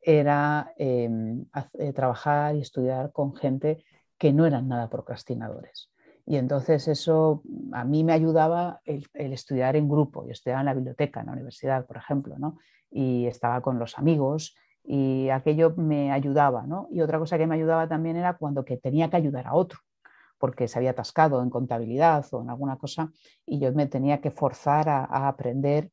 era 0.00 0.72
em, 0.76 1.46
eh, 1.74 1.92
trabajar 1.92 2.54
y 2.56 2.60
estudiar 2.60 3.12
con 3.12 3.34
gente 3.34 3.84
que 4.18 4.32
no 4.32 4.46
eran 4.46 4.68
nada 4.68 4.88
procrastinadores. 4.88 5.90
Y 6.24 6.36
entonces 6.36 6.88
eso 6.88 7.42
a 7.72 7.84
mí 7.84 8.02
me 8.02 8.12
ayudaba 8.12 8.80
el, 8.84 9.06
estudiar 9.14 9.76
en 9.76 9.88
grupo. 9.88 10.24
Yo 10.24 10.32
estudiaba 10.32 10.60
en 10.60 10.66
la 10.66 10.74
biblioteca, 10.74 11.20
en 11.20 11.26
la 11.26 11.32
universidad, 11.32 11.86
por 11.86 11.96
ejemplo, 11.96 12.36
¿no? 12.38 12.58
y 12.90 13.26
estaba 13.26 13.60
con 13.60 13.78
los 13.78 13.98
amigos 13.98 14.56
y 14.82 15.28
aquello 15.28 15.74
me 15.76 16.10
ayudaba. 16.10 16.66
¿no? 16.66 16.88
Y 16.90 17.00
otra 17.00 17.18
cosa 17.18 17.38
que 17.38 17.46
me 17.46 17.54
ayudaba 17.54 17.88
también 17.88 18.16
era 18.16 18.36
cuando 18.36 18.64
que 18.64 18.76
tenía 18.76 19.08
que 19.08 19.16
ayudar 19.16 19.46
a 19.46 19.54
otro, 19.54 19.78
porque 20.38 20.68
se 20.68 20.78
había 20.78 20.90
atascado 20.90 21.42
en 21.42 21.50
contabilidad 21.50 22.26
o 22.32 22.42
en 22.42 22.50
alguna 22.50 22.76
cosa 22.76 23.10
y 23.44 23.58
yo 23.58 23.72
me 23.72 23.86
tenía 23.86 24.20
que 24.20 24.30
forzar 24.30 24.88
a, 24.88 25.28
aprender, 25.28 25.90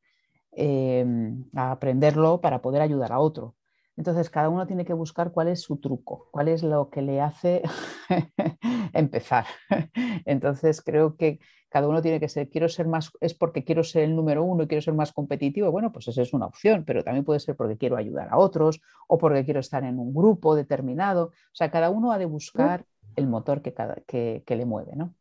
em, 0.51 1.45
a 1.55 1.71
aprenderlo 1.71 2.41
para 2.41 2.61
poder 2.61 2.81
ayudar 2.81 3.11
a 3.11 3.19
otro. 3.19 3.55
Entonces, 3.95 4.29
cada 4.29 4.49
uno 4.49 4.65
tiene 4.65 4.85
que 4.85 4.93
buscar 4.93 5.31
cuál 5.31 5.49
es 5.49 5.61
su 5.61 5.77
truco, 5.77 6.27
cuál 6.31 6.47
es 6.47 6.63
lo 6.63 6.89
que 6.89 7.03
le 7.03 7.21
hace 7.21 7.61
empezar. 8.93 9.45
Entonces, 10.25 10.81
creo 10.81 11.15
que 11.15 11.39
cada 11.69 11.87
uno 11.87 12.01
tiene 12.01 12.19
que 12.19 12.29
ser, 12.29 12.49
quiero 12.49 12.69
ser 12.69 12.87
más, 12.87 13.11
es 13.19 13.33
porque 13.33 13.63
quiero 13.63 13.83
ser 13.83 14.03
el 14.03 14.15
número 14.15 14.43
uno 14.43 14.63
y 14.63 14.67
quiero 14.67 14.81
ser 14.81 14.93
más 14.93 15.11
competitivo. 15.11 15.71
Bueno, 15.71 15.91
pues 15.91 16.07
esa 16.07 16.21
es 16.21 16.33
una 16.33 16.47
opción, 16.47 16.85
pero 16.85 17.03
también 17.03 17.25
puede 17.25 17.39
ser 17.39 17.55
porque 17.55 17.77
quiero 17.77 17.97
ayudar 17.97 18.29
a 18.31 18.37
otros 18.37 18.81
o 19.07 19.17
porque 19.17 19.45
quiero 19.45 19.59
estar 19.59 19.83
en 19.83 19.99
un 19.99 20.13
grupo 20.13 20.55
determinado. 20.55 21.25
O 21.25 21.55
sea, 21.55 21.69
cada 21.69 21.89
uno 21.89 22.11
ha 22.11 22.17
de 22.17 22.25
buscar 22.25 22.85
el 23.15 23.27
motor 23.27 23.61
que, 23.61 23.73
cada, 23.73 23.95
que, 24.07 24.43
le 24.47 24.65
mueve, 24.65 24.95
¿no? 24.95 25.13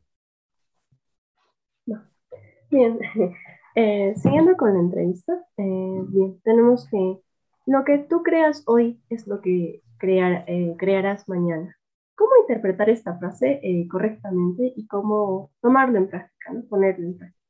Bien, 2.71 2.99
eh, 3.75 4.15
siguiendo 4.17 4.57
con 4.57 4.73
la 4.75 4.81
entrevista, 4.81 5.35
eh, 5.59 6.03
bien, 6.09 6.41
tenemos 6.43 6.89
que 6.89 7.19
lo 7.67 7.85
que 7.85 7.99
tú 7.99 8.23
creas 8.23 8.63
hoy 8.67 9.01
es 9.11 9.27
lo 9.27 9.41
que 9.41 9.83
crear, 9.99 10.45
eh, 10.47 10.75
crearás 10.79 11.29
mañana. 11.29 11.77
¿Cómo 12.15 12.31
interpretar 12.41 12.89
esta 12.91 13.19
frase 13.19 13.61
correctamente 13.91 14.73
y 14.77 14.87
cómo 14.87 15.51
tomarlo 15.61 15.99
en 15.99 16.09
práctica, 16.09 16.53
¿no? 16.53 16.63
ponerlo 16.65 17.07
en 17.07 17.19
práctica? 17.19 17.43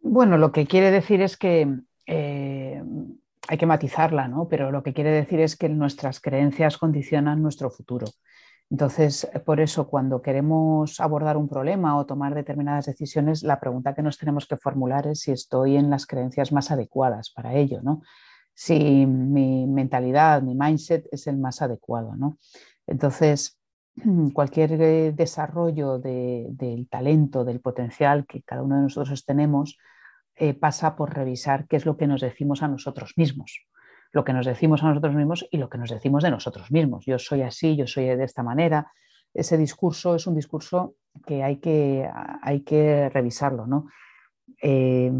Bueno, 0.00 0.38
lo 0.38 0.52
que 0.52 0.66
quiere 0.66 0.90
decir 0.90 1.20
es 1.20 1.36
que 1.36 1.68
eh, 2.06 2.82
hay 3.48 3.58
que 3.58 3.66
matizarla, 3.66 4.28
¿no? 4.28 4.48
pero 4.48 4.70
lo 4.70 4.82
que 4.82 4.92
quiere 4.92 5.10
decir 5.10 5.40
es 5.40 5.56
que 5.56 5.68
nuestras 5.68 6.20
creencias 6.20 6.78
condicionan 6.78 7.42
nuestro 7.42 7.70
futuro. 7.70 8.06
Entonces, 8.68 9.28
por 9.44 9.60
eso, 9.60 9.86
cuando 9.86 10.20
queremos 10.20 10.98
abordar 10.98 11.36
un 11.36 11.48
problema 11.48 11.96
o 11.96 12.04
tomar 12.04 12.34
determinadas 12.34 12.86
decisiones, 12.86 13.44
la 13.44 13.60
pregunta 13.60 13.94
que 13.94 14.02
nos 14.02 14.18
tenemos 14.18 14.46
que 14.46 14.56
formular 14.56 15.06
es 15.06 15.20
si 15.20 15.30
estoy 15.30 15.76
en 15.76 15.88
las 15.88 16.04
creencias 16.06 16.50
más 16.50 16.72
adecuadas 16.72 17.30
para 17.30 17.54
ello, 17.54 17.80
¿no? 17.82 18.02
Si 18.54 19.06
mi 19.06 19.66
mentalidad, 19.68 20.42
mi 20.42 20.56
mindset 20.56 21.06
es 21.12 21.28
el 21.28 21.36
más 21.36 21.62
adecuado, 21.62 22.16
¿no? 22.16 22.38
Entonces, 22.88 23.56
cualquier 24.32 24.72
eh, 24.80 25.12
desarrollo 25.12 26.00
del 26.00 26.88
talento, 26.90 27.44
del 27.44 27.60
potencial 27.60 28.26
que 28.26 28.42
cada 28.42 28.62
uno 28.62 28.76
de 28.76 28.82
nosotros 28.82 29.24
tenemos, 29.24 29.78
eh, 30.36 30.54
pasa 30.54 30.96
por 30.96 31.14
revisar 31.14 31.66
qué 31.66 31.76
es 31.76 31.86
lo 31.86 31.96
que 31.96 32.06
nos 32.06 32.20
decimos 32.20 32.62
a 32.62 32.68
nosotros 32.68 33.14
mismos 33.16 33.66
lo 34.16 34.24
que 34.24 34.32
nos 34.32 34.46
decimos 34.46 34.82
a 34.82 34.88
nosotros 34.88 35.14
mismos 35.14 35.46
y 35.50 35.58
lo 35.58 35.68
que 35.68 35.76
nos 35.76 35.90
decimos 35.90 36.22
de 36.22 36.30
nosotros 36.30 36.70
mismos. 36.70 37.04
Yo 37.04 37.18
soy 37.18 37.42
así, 37.42 37.76
yo 37.76 37.86
soy 37.86 38.06
de 38.06 38.24
esta 38.24 38.42
manera. 38.42 38.90
Ese 39.34 39.58
discurso 39.58 40.14
es 40.14 40.26
un 40.26 40.34
discurso 40.34 40.94
que 41.26 41.42
hay 41.42 41.56
que, 41.56 42.08
hay 42.42 42.60
que 42.62 43.10
revisarlo. 43.10 43.66
¿no? 43.66 43.88
Eh, 44.62 45.12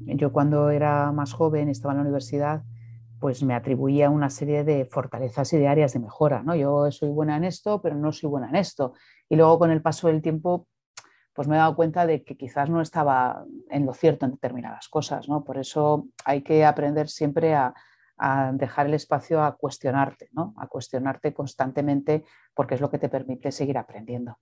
yo 0.00 0.30
cuando 0.30 0.68
era 0.68 1.10
más 1.12 1.32
joven, 1.32 1.70
estaba 1.70 1.92
en 1.94 1.98
la 1.98 2.02
universidad, 2.02 2.62
pues 3.18 3.42
me 3.42 3.54
atribuía 3.54 4.10
una 4.10 4.28
serie 4.28 4.64
de 4.64 4.84
fortalezas 4.84 5.50
y 5.54 5.56
de 5.56 5.68
áreas 5.68 5.94
de 5.94 6.00
mejora. 6.00 6.42
¿no? 6.42 6.54
Yo 6.54 6.90
soy 6.90 7.08
buena 7.08 7.38
en 7.38 7.44
esto, 7.44 7.80
pero 7.80 7.96
no 7.96 8.12
soy 8.12 8.28
buena 8.28 8.50
en 8.50 8.56
esto. 8.56 8.92
Y 9.30 9.36
luego 9.36 9.58
con 9.58 9.70
el 9.70 9.80
paso 9.80 10.08
del 10.08 10.20
tiempo, 10.20 10.66
pues 11.34 11.48
me 11.48 11.56
he 11.56 11.58
dado 11.58 11.74
cuenta 11.74 12.06
de 12.06 12.22
que 12.22 12.36
quizás 12.36 12.70
no 12.70 12.80
estaba 12.80 13.44
en 13.68 13.84
lo 13.84 13.92
cierto 13.92 14.24
en 14.24 14.32
determinadas 14.32 14.88
cosas. 14.88 15.28
¿no? 15.28 15.44
Por 15.44 15.58
eso 15.58 16.08
hay 16.24 16.42
que 16.42 16.64
aprender 16.64 17.08
siempre 17.08 17.54
a, 17.54 17.74
dejar 18.52 18.86
el 18.86 18.94
espacio 18.94 19.42
a 19.42 19.56
cuestionarte, 19.56 20.28
¿no? 20.30 20.54
a 20.56 20.68
cuestionarte 20.68 21.34
constantemente 21.34 22.24
porque 22.54 22.76
es 22.76 22.80
lo 22.80 22.88
que 22.88 22.98
te 22.98 23.08
permite 23.08 23.50
seguir 23.50 23.76
aprendiendo. 23.76 24.38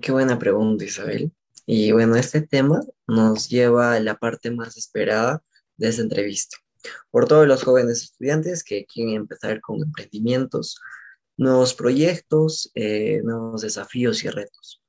Qué 0.00 0.10
buena 0.10 0.38
pregunta, 0.38 0.84
Isabel. 0.84 1.30
Y 1.66 1.92
bueno, 1.92 2.16
este 2.16 2.40
tema 2.40 2.80
nos 3.06 3.50
lleva 3.50 3.92
a 3.92 4.00
la 4.00 4.14
parte 4.14 4.50
más 4.50 4.78
esperada 4.78 5.42
de 5.76 5.88
esta 5.88 6.00
entrevista. 6.00 6.56
Por 7.10 7.28
todos 7.28 7.46
los 7.46 7.62
jóvenes 7.62 8.02
estudiantes 8.02 8.64
que 8.64 8.86
quieren 8.86 9.16
empezar 9.16 9.60
con 9.60 9.82
emprendimientos, 9.82 10.80
nuevos 11.36 11.74
proyectos, 11.74 12.70
eh, 12.74 13.20
nuevos 13.24 13.62
desafíos 13.62 14.24
y 14.24 14.28
retos. 14.28 14.82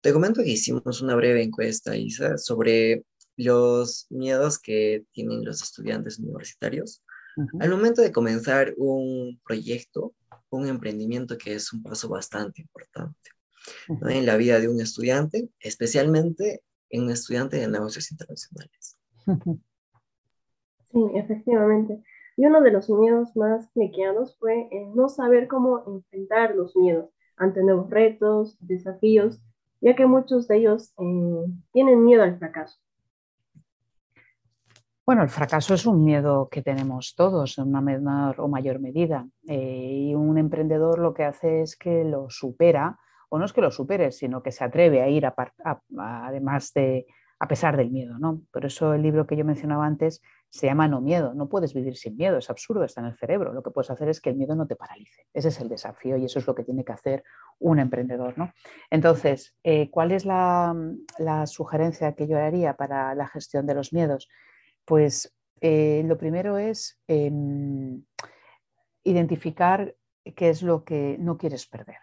Te 0.00 0.12
comento 0.12 0.42
que 0.42 0.50
hicimos 0.50 1.00
una 1.02 1.16
breve 1.16 1.42
encuesta, 1.42 1.96
Isa, 1.96 2.38
sobre 2.38 3.04
los 3.36 4.06
miedos 4.10 4.58
que 4.58 5.04
tienen 5.12 5.44
los 5.44 5.62
estudiantes 5.62 6.18
universitarios 6.18 7.02
al 7.60 7.70
momento 7.70 8.02
de 8.02 8.10
comenzar 8.10 8.74
un 8.76 9.40
proyecto, 9.44 10.14
un 10.50 10.66
emprendimiento 10.66 11.38
que 11.38 11.54
es 11.54 11.72
un 11.72 11.82
paso 11.82 12.08
bastante 12.08 12.60
importante 12.60 13.30
en 13.88 14.26
la 14.26 14.36
vida 14.36 14.58
de 14.58 14.68
un 14.68 14.80
estudiante, 14.80 15.48
especialmente 15.60 16.62
en 16.90 17.04
un 17.04 17.10
estudiante 17.10 17.58
de 17.58 17.68
negocios 17.68 18.10
internacionales. 18.10 18.98
Sí, 20.90 20.98
efectivamente. 21.14 22.02
Y 22.38 22.46
uno 22.46 22.60
de 22.60 22.70
los 22.70 22.88
miedos 22.88 23.34
más 23.34 23.68
cliqueados 23.72 24.38
fue 24.38 24.70
no 24.94 25.08
saber 25.08 25.48
cómo 25.48 25.82
enfrentar 25.88 26.54
los 26.54 26.76
miedos 26.76 27.10
ante 27.36 27.64
nuevos 27.64 27.90
retos, 27.90 28.56
desafíos, 28.60 29.42
ya 29.80 29.96
que 29.96 30.06
muchos 30.06 30.46
de 30.46 30.58
ellos 30.58 30.94
eh, 30.98 31.46
tienen 31.72 32.04
miedo 32.04 32.22
al 32.22 32.38
fracaso. 32.38 32.78
Bueno, 35.04 35.24
el 35.24 35.30
fracaso 35.30 35.74
es 35.74 35.84
un 35.84 36.04
miedo 36.04 36.48
que 36.48 36.62
tenemos 36.62 37.16
todos 37.16 37.58
en 37.58 37.66
una 37.70 37.80
menor 37.80 38.40
o 38.40 38.46
mayor 38.46 38.78
medida. 38.78 39.26
Eh, 39.48 40.10
y 40.10 40.14
un 40.14 40.38
emprendedor 40.38 41.00
lo 41.00 41.14
que 41.14 41.24
hace 41.24 41.62
es 41.62 41.76
que 41.76 42.04
lo 42.04 42.30
supera, 42.30 43.00
o 43.30 43.38
no 43.40 43.46
es 43.46 43.52
que 43.52 43.62
lo 43.62 43.72
supere, 43.72 44.12
sino 44.12 44.44
que 44.44 44.52
se 44.52 44.62
atreve 44.62 45.02
a 45.02 45.08
ir 45.08 45.26
además 45.96 46.72
de 46.72 47.06
a 47.40 47.48
pesar 47.48 47.76
del 47.76 47.90
miedo, 47.90 48.18
¿no? 48.18 48.42
Por 48.52 48.64
eso 48.64 48.94
el 48.94 49.02
libro 49.02 49.26
que 49.26 49.36
yo 49.36 49.44
mencionaba 49.44 49.86
antes 49.86 50.22
se 50.50 50.66
llama 50.66 50.88
No 50.88 51.00
miedo. 51.00 51.34
No 51.34 51.48
puedes 51.48 51.74
vivir 51.74 51.96
sin 51.96 52.16
miedo, 52.16 52.38
es 52.38 52.50
absurdo, 52.50 52.84
está 52.84 53.00
en 53.00 53.08
el 53.08 53.16
cerebro. 53.16 53.52
Lo 53.52 53.62
que 53.62 53.70
puedes 53.70 53.90
hacer 53.90 54.08
es 54.08 54.20
que 54.20 54.30
el 54.30 54.36
miedo 54.36 54.54
no 54.54 54.66
te 54.66 54.76
paralice. 54.76 55.26
Ese 55.32 55.48
es 55.48 55.60
el 55.60 55.68
desafío 55.68 56.16
y 56.16 56.24
eso 56.24 56.38
es 56.38 56.46
lo 56.46 56.54
que 56.54 56.64
tiene 56.64 56.84
que 56.84 56.92
hacer 56.92 57.24
un 57.58 57.78
emprendedor, 57.78 58.36
¿no? 58.38 58.52
Entonces, 58.90 59.54
eh, 59.62 59.90
¿cuál 59.90 60.12
es 60.12 60.24
la, 60.24 60.74
sugerencia 61.46 62.14
que 62.14 62.26
yo 62.26 62.38
haría 62.38 62.74
para 62.74 63.14
la 63.14 63.28
gestión 63.28 63.66
de 63.66 63.74
los 63.74 63.92
miedos? 63.92 64.28
Pues 64.84 65.34
eh, 65.60 66.02
lo 66.06 66.16
primero 66.16 66.58
es 66.58 67.00
em, 67.08 68.02
identificar 69.04 69.94
qué 70.34 70.50
es 70.50 70.62
lo 70.62 70.84
que 70.84 71.16
no 71.18 71.36
quieres 71.36 71.66
perder 71.66 71.96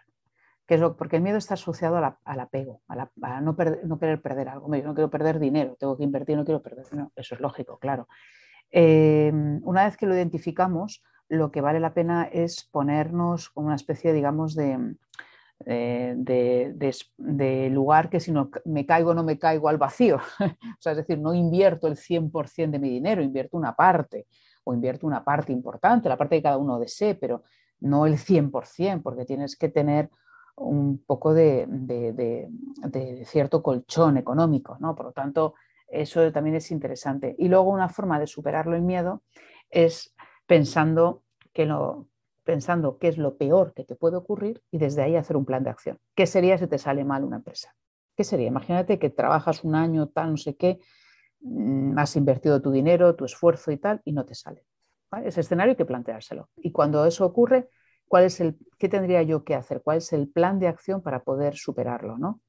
es 0.74 0.80
lo, 0.80 0.96
porque 0.96 1.16
el 1.16 1.22
miedo 1.22 1.38
está 1.38 1.54
asociado 1.54 1.96
al 1.96 2.40
apego, 2.40 2.82
a, 2.88 3.40
no, 3.40 3.56
querer 3.56 4.20
perder 4.20 4.48
algo. 4.48 4.74
Yo 4.74 4.84
no 4.84 4.94
quiero 4.94 5.10
perder 5.10 5.38
dinero, 5.38 5.76
tengo 5.78 5.96
que 5.96 6.04
invertir, 6.04 6.36
no 6.36 6.44
quiero 6.44 6.62
perder 6.62 6.84
dinero. 6.90 7.12
Eso 7.14 7.36
es 7.36 7.40
lógico, 7.40 7.78
claro. 7.78 8.08
Em, 8.70 9.60
una 9.64 9.84
vez 9.84 9.96
que 9.96 10.06
lo 10.06 10.14
identificamos, 10.14 11.04
lo 11.28 11.52
que 11.52 11.60
vale 11.60 11.80
la 11.80 11.94
pena 11.94 12.24
es 12.24 12.64
ponernos 12.64 13.50
como 13.50 13.68
una 13.68 13.76
especie, 13.76 14.12
digamos, 14.12 14.54
de, 14.54 14.96
de, 15.64 17.70
lugar 17.70 18.10
que 18.10 18.20
si 18.20 18.32
no 18.32 18.50
me 18.64 18.86
caigo, 18.86 19.14
no 19.14 19.22
me 19.22 19.38
caigo 19.38 19.68
al 19.68 19.78
vacío. 19.78 20.18
es 20.84 20.96
decir, 20.96 21.18
no 21.18 21.32
invierto 21.32 21.86
el 21.86 21.96
100% 21.96 22.70
de 22.70 22.78
mi 22.78 22.90
dinero, 22.90 23.22
invierto 23.22 23.56
una 23.56 23.74
parte 23.74 24.26
o 24.64 24.74
invierto 24.74 25.06
una 25.06 25.24
parte 25.24 25.52
importante, 25.52 26.08
la 26.08 26.16
parte 26.16 26.36
que 26.36 26.42
cada 26.42 26.58
uno 26.58 26.80
desee, 26.80 27.14
pero 27.14 27.44
no 27.80 28.06
el 28.06 28.14
100%, 28.14 29.02
porque 29.02 29.24
tienes 29.24 29.56
que 29.56 29.68
tener 29.68 30.10
un 30.56 31.04
poco 31.04 31.34
de, 31.34 31.68
cierto 33.26 33.62
colchón 33.62 34.16
económico, 34.16 34.76
¿no? 34.80 34.94
Por 34.94 35.06
lo 35.06 35.12
tanto, 35.12 35.54
eso 35.86 36.32
también 36.32 36.56
es 36.56 36.70
interesante. 36.70 37.34
Y 37.38 37.48
luego 37.48 37.70
una 37.70 37.88
forma 37.88 38.18
de 38.18 38.26
superarlo 38.26 38.74
el 38.74 38.82
miedo 38.82 39.22
es 39.70 40.14
pensando 40.46 41.22
que 41.52 41.68
pensando 42.44 42.98
qué 42.98 43.08
es 43.08 43.18
lo 43.18 43.36
peor 43.36 43.74
que 43.74 43.84
te 43.84 43.96
puede 43.96 44.16
ocurrir 44.16 44.62
y 44.70 44.78
desde 44.78 45.02
ahí 45.02 45.16
hacer 45.16 45.36
un 45.36 45.44
plan 45.44 45.64
de 45.64 45.70
acción. 45.70 45.98
¿Qué 46.14 46.26
sería 46.26 46.56
si 46.58 46.66
te 46.66 46.78
sale 46.78 47.04
mal 47.04 47.24
una 47.24 47.36
empresa? 47.36 47.74
¿Qué 48.16 48.24
sería? 48.24 48.46
Imagínate 48.46 48.98
que 48.98 49.10
trabajas 49.10 49.64
un 49.64 49.74
año, 49.74 50.08
tal, 50.08 50.30
no 50.30 50.36
sé 50.36 50.56
qué, 50.56 50.78
mm, 51.40 51.98
has 51.98 52.16
invertido 52.16 52.62
tu 52.62 52.70
dinero, 52.70 53.14
tu 53.16 53.24
esfuerzo 53.24 53.72
y 53.72 53.78
tal, 53.78 54.00
y 54.04 54.12
no 54.12 54.24
te 54.24 54.34
sale. 54.34 54.64
Ese 55.24 55.40
escenario 55.40 55.72
hay 55.72 55.76
que 55.76 55.84
planteárselo. 55.84 56.48
Y 56.56 56.72
cuando 56.72 57.04
eso 57.04 57.26
ocurre, 57.26 57.68
qué 58.78 58.88
tendría 58.88 59.22
yo 59.22 59.44
que 59.44 59.54
hacer, 59.54 59.82
cuál 59.82 59.98
es 59.98 60.12
el 60.12 60.28
plan 60.28 60.58
de 60.58 60.68
acción 60.68 61.02
para 61.02 61.22
poder 61.22 61.56
superarlo. 61.56 62.18
¿no? 62.18 62.40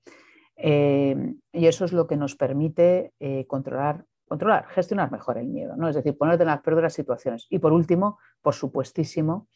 Eh, 0.56 1.36
y 1.52 1.68
eso 1.68 1.86
es 1.86 1.94
lo 1.94 2.08
que 2.08 2.18
nos 2.18 2.36
permite 2.36 3.14
eh, 3.20 3.46
controlar, 3.48 4.06
controlar, 4.28 4.68
gestionar 4.68 5.12
mejor 5.12 5.38
el 5.38 5.48
miedo, 5.48 5.76
¿no? 5.76 5.88
es 5.88 5.96
decir, 5.96 6.18
ponerte 6.18 6.44
en 6.44 6.48
las 6.48 6.62
peores 6.62 6.94
situaciones. 6.94 7.48
Y 7.50 7.60
por 7.60 7.74
último, 7.74 8.20
por 8.42 8.54
supuestísimo, 8.54 9.48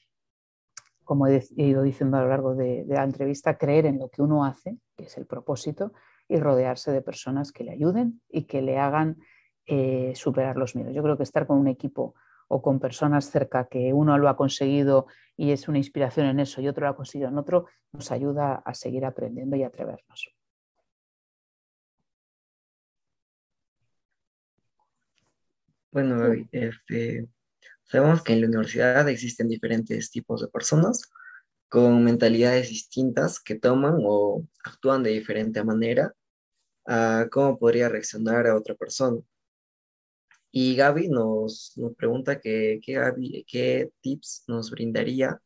como 1.03 1.27
he 1.27 1.43
ido 1.57 1.83
diciendo 1.83 2.17
a 2.17 2.21
lo 2.21 2.29
largo 2.29 2.55
de, 2.55 2.85
la 2.87 3.03
entrevista, 3.03 3.57
creer 3.57 3.85
en 3.85 3.99
lo 3.99 4.09
que 4.09 4.21
uno 4.21 4.45
hace, 4.45 4.77
que 4.95 5.05
es 5.05 5.17
el 5.17 5.25
propósito, 5.25 5.91
y 6.27 6.39
rodearse 6.39 6.91
de 6.91 7.01
personas 7.01 7.51
que 7.51 7.65
le 7.65 7.71
ayuden 7.71 8.21
y 8.29 8.43
que 8.43 8.61
le 8.61 8.77
hagan 8.77 9.17
eh, 9.65 10.13
superar 10.15 10.55
los 10.55 10.75
miedos. 10.75 10.93
Yo 10.93 11.03
creo 11.03 11.17
que 11.17 11.23
estar 11.23 11.45
con 11.45 11.57
un 11.57 11.67
equipo 11.67 12.15
o 12.51 12.61
con 12.61 12.79
personas 12.79 13.31
cerca 13.31 13.67
que 13.67 13.93
uno 13.93 14.17
lo 14.17 14.27
ha 14.27 14.35
conseguido 14.35 15.07
y 15.37 15.51
es 15.51 15.69
una 15.69 15.77
inspiración 15.77 16.25
en 16.27 16.41
eso 16.41 16.59
y 16.59 16.67
otro 16.67 16.85
lo 16.85 16.91
ha 16.91 16.95
conseguido 16.95 17.29
en 17.29 17.37
otro, 17.37 17.67
nos 17.93 18.11
ayuda 18.11 18.55
a 18.55 18.73
seguir 18.73 19.05
aprendiendo 19.05 19.55
y 19.55 19.63
atrevernos. 19.63 20.35
Bueno, 25.91 26.33
este, 26.51 27.27
sabemos 27.83 28.21
que 28.21 28.33
en 28.33 28.41
la 28.41 28.47
universidad 28.47 29.07
existen 29.07 29.47
diferentes 29.47 30.11
tipos 30.11 30.41
de 30.41 30.49
personas 30.49 31.09
con 31.69 32.03
mentalidades 32.03 32.67
distintas 32.67 33.39
que 33.39 33.55
toman 33.55 33.95
o 34.03 34.43
actúan 34.65 35.03
de 35.03 35.11
diferente 35.11 35.63
manera 35.63 36.13
a 36.85 37.27
cómo 37.31 37.57
podría 37.57 37.87
reaccionar 37.87 38.47
a 38.47 38.57
otra 38.57 38.75
persona. 38.75 39.21
Y 40.51 40.75
Gaby 40.75 41.07
nos, 41.07 41.79
pregunta 41.97 42.39
que, 42.39 42.81
qué 42.83 43.89
tips 44.01 44.43
nos 44.47 44.69
brindaría, 44.69 45.41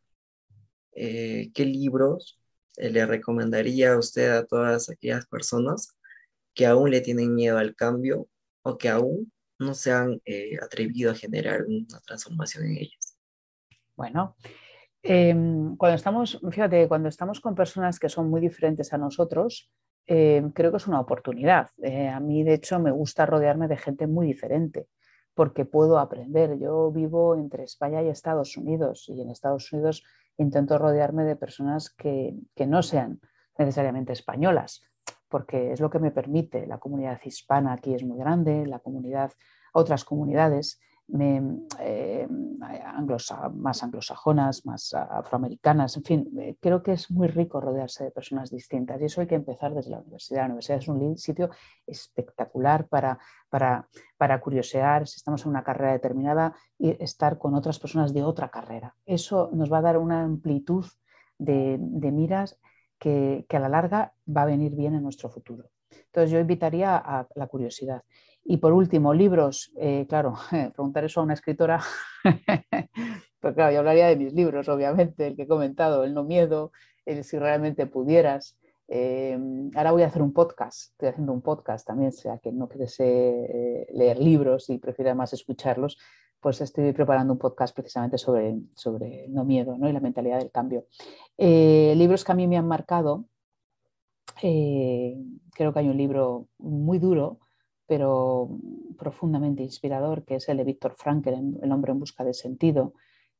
eh, 0.93 1.51
qué 1.53 1.65
libros 1.65 2.39
eh, 2.77 2.89
le 2.89 3.05
recomendaría 3.05 3.93
a 3.93 3.99
usted 3.99 4.31
a 4.31 4.45
todas 4.45 4.89
aquellas 4.89 5.27
personas 5.27 5.95
que 6.55 6.65
aún 6.65 6.89
le 6.89 7.01
tienen 7.01 7.35
miedo 7.35 7.57
al 7.57 7.75
cambio 7.75 8.27
o 8.63 8.77
que 8.77 8.89
aún 8.89 9.31
no 9.59 9.73
se 9.75 9.91
han 9.91 10.21
eh, 10.25 10.57
atrevido 10.61 11.11
a 11.11 11.15
generar 11.15 11.65
una 11.65 11.99
transformación 12.05 12.65
en 12.65 12.77
ellas. 12.77 13.17
Bueno, 13.95 14.35
em, 15.03 15.77
cuando 15.77 15.95
estamos, 15.95 16.39
fíjate, 16.49 16.87
cuando 16.87 17.09
estamos 17.09 17.39
con 17.39 17.53
personas 17.53 17.99
que 17.99 18.09
son 18.09 18.29
muy 18.29 18.41
diferentes 18.41 18.91
a 18.91 18.97
nosotros, 18.97 19.69
creo 20.05 20.71
que 20.71 20.77
es 20.77 20.87
una 20.87 20.99
oportunidad. 20.99 21.69
a 22.13 22.19
mí, 22.19 22.43
de 22.43 22.53
hecho, 22.53 22.79
me 22.79 22.91
gusta 22.91 23.25
rodearme 23.25 23.67
de 23.67 23.77
gente 23.77 24.07
muy 24.07 24.27
diferente 24.27 24.87
porque 25.35 25.65
puedo 25.65 25.99
aprender. 25.99 26.57
Yo 26.57 26.91
vivo 26.91 27.35
entre 27.35 27.63
España 27.63 28.01
y 28.01 28.07
Estados 28.07 28.57
Unidos 28.57 29.05
y 29.09 29.21
en 29.21 29.29
Estados 29.29 29.71
Unidos 29.71 30.03
intento 30.37 30.77
rodearme 30.77 31.25
de 31.25 31.35
personas 31.35 31.89
que, 31.89 32.35
no 32.65 32.81
sean 32.81 33.19
necesariamente 33.57 34.13
españolas, 34.13 34.83
porque 35.29 35.71
es 35.71 35.79
lo 35.79 35.89
que 35.89 35.99
me 35.99 36.11
permite. 36.11 36.65
La 36.65 36.79
comunidad 36.79 37.19
hispana 37.23 37.73
aquí 37.73 37.93
es 37.93 38.03
muy 38.03 38.17
grande, 38.17 38.65
la 38.65 38.79
comunidad, 38.79 39.31
otras 39.73 40.03
comunidades 40.05 40.79
eh, 41.07 42.27
más 42.29 43.83
anglosajonas, 43.83 44.65
más 44.65 44.93
afroamericanas, 44.93 45.97
en 45.97 46.03
fin, 46.03 46.39
eh, 46.39 46.55
creo 46.59 46.81
que 46.81 46.93
es 46.93 47.11
muy 47.11 47.27
rico 47.27 47.61
rodearse 47.61 48.05
de 48.05 48.11
personas 48.11 48.49
distintas 48.49 48.99
y 48.99 49.05
eso 49.05 49.21
hay 49.21 49.27
que 49.27 49.35
empezar 49.35 49.73
desde 49.73 49.91
la 49.91 49.99
universidad. 49.99 50.41
La 50.41 50.45
universidad 50.45 50.79
es 50.79 50.87
un 50.87 51.17
sitio 51.17 51.49
espectacular 51.85 52.87
para, 52.87 53.19
para, 53.49 53.87
para 54.17 54.41
curiosear, 54.41 55.07
si 55.07 55.17
estamos 55.17 55.43
en 55.43 55.49
una 55.49 55.63
carrera 55.63 55.91
determinada, 55.91 56.55
y 56.77 57.01
estar 57.03 57.37
con 57.37 57.53
otras 57.53 57.79
personas 57.79 58.13
de 58.13 58.23
otra 58.23 58.49
carrera. 58.49 58.95
Eso 59.05 59.49
nos 59.53 59.71
va 59.71 59.77
a 59.79 59.83
dar 59.83 59.97
una 59.97 60.23
amplitud 60.23 60.85
de, 61.37 61.77
miras 62.11 62.59
que, 62.97 63.45
que 63.47 63.57
a 63.57 63.59
la 63.59 63.69
larga 63.69 64.13
va 64.27 64.43
a 64.43 64.45
venir 64.45 64.75
bien 64.75 64.95
en 64.95 65.03
nuestro 65.03 65.29
futuro. 65.29 65.69
Entonces 65.91 66.31
yo 66.31 66.39
invitaría 66.39 66.97
a 66.97 67.27
la 67.35 67.47
curiosidad. 67.47 68.03
Y 68.47 68.57
por 68.57 68.73
último, 68.73 69.13
libros. 69.13 69.71
Eh, 69.75 70.05
claro, 70.07 70.35
preguntar 70.73 71.03
eso 71.03 71.19
a 71.19 71.23
una 71.23 71.33
escritora, 71.33 71.81
pues 73.39 73.55
claro, 73.55 73.73
yo 73.73 73.79
hablaría 73.79 74.07
de 74.07 74.15
mis 74.15 74.33
libros, 74.33 74.69
obviamente, 74.69 75.27
el 75.27 75.35
que 75.35 75.43
he 75.43 75.47
comentado, 75.47 76.03
El 76.03 76.13
no 76.13 76.23
miedo, 76.23 76.71
el 77.05 77.23
si 77.23 77.39
realmente 77.39 77.87
pudieras. 77.87 78.55
Eh, 78.87 79.35
ahora 79.75 79.91
voy 79.91 80.03
a 80.03 80.07
hacer 80.07 80.21
un 80.21 80.31
podcast, 80.31 80.91
estoy 80.91 81.09
haciendo 81.09 81.33
un 81.33 81.41
podcast 81.41 81.87
también, 81.87 82.11
sea 82.11 82.37
que 82.37 82.51
no 82.51 82.69
quieres 82.69 82.95
eh, 82.99 83.87
leer 83.91 84.19
libros 84.19 84.69
y 84.69 84.77
prefieras 84.77 85.15
más 85.15 85.33
escucharlos, 85.33 85.97
pues 86.39 86.61
estoy 86.61 86.93
preparando 86.93 87.33
un 87.33 87.39
podcast 87.39 87.75
precisamente 87.75 88.19
sobre, 88.19 88.59
sobre 88.75 89.27
no 89.27 89.43
miedo 89.43 89.75
¿no? 89.75 89.89
y 89.89 89.91
la 89.91 89.99
mentalidad 89.99 90.37
del 90.37 90.51
cambio. 90.51 90.85
libros 91.35 92.23
que 92.23 92.31
a 92.31 92.35
mí 92.35 92.45
me 92.45 92.57
han 92.57 92.67
marcado, 92.67 93.25
creo 94.39 95.73
que 95.73 95.79
hay 95.79 95.89
un 95.89 95.97
libro 95.97 96.47
muy 96.59 96.99
duro 96.99 97.39
pero 97.87 98.49
profundamente 98.97 99.63
inspirador, 99.63 100.23
que 100.23 100.35
es 100.35 100.49
el 100.49 100.57
de 100.57 100.63
Víctor 100.63 100.95
Frankl, 100.97 101.29
El 101.61 101.71
hombre 101.71 101.91
en 101.91 101.99
busca 101.99 102.23
de 102.23 102.33
sentido, 102.33 102.93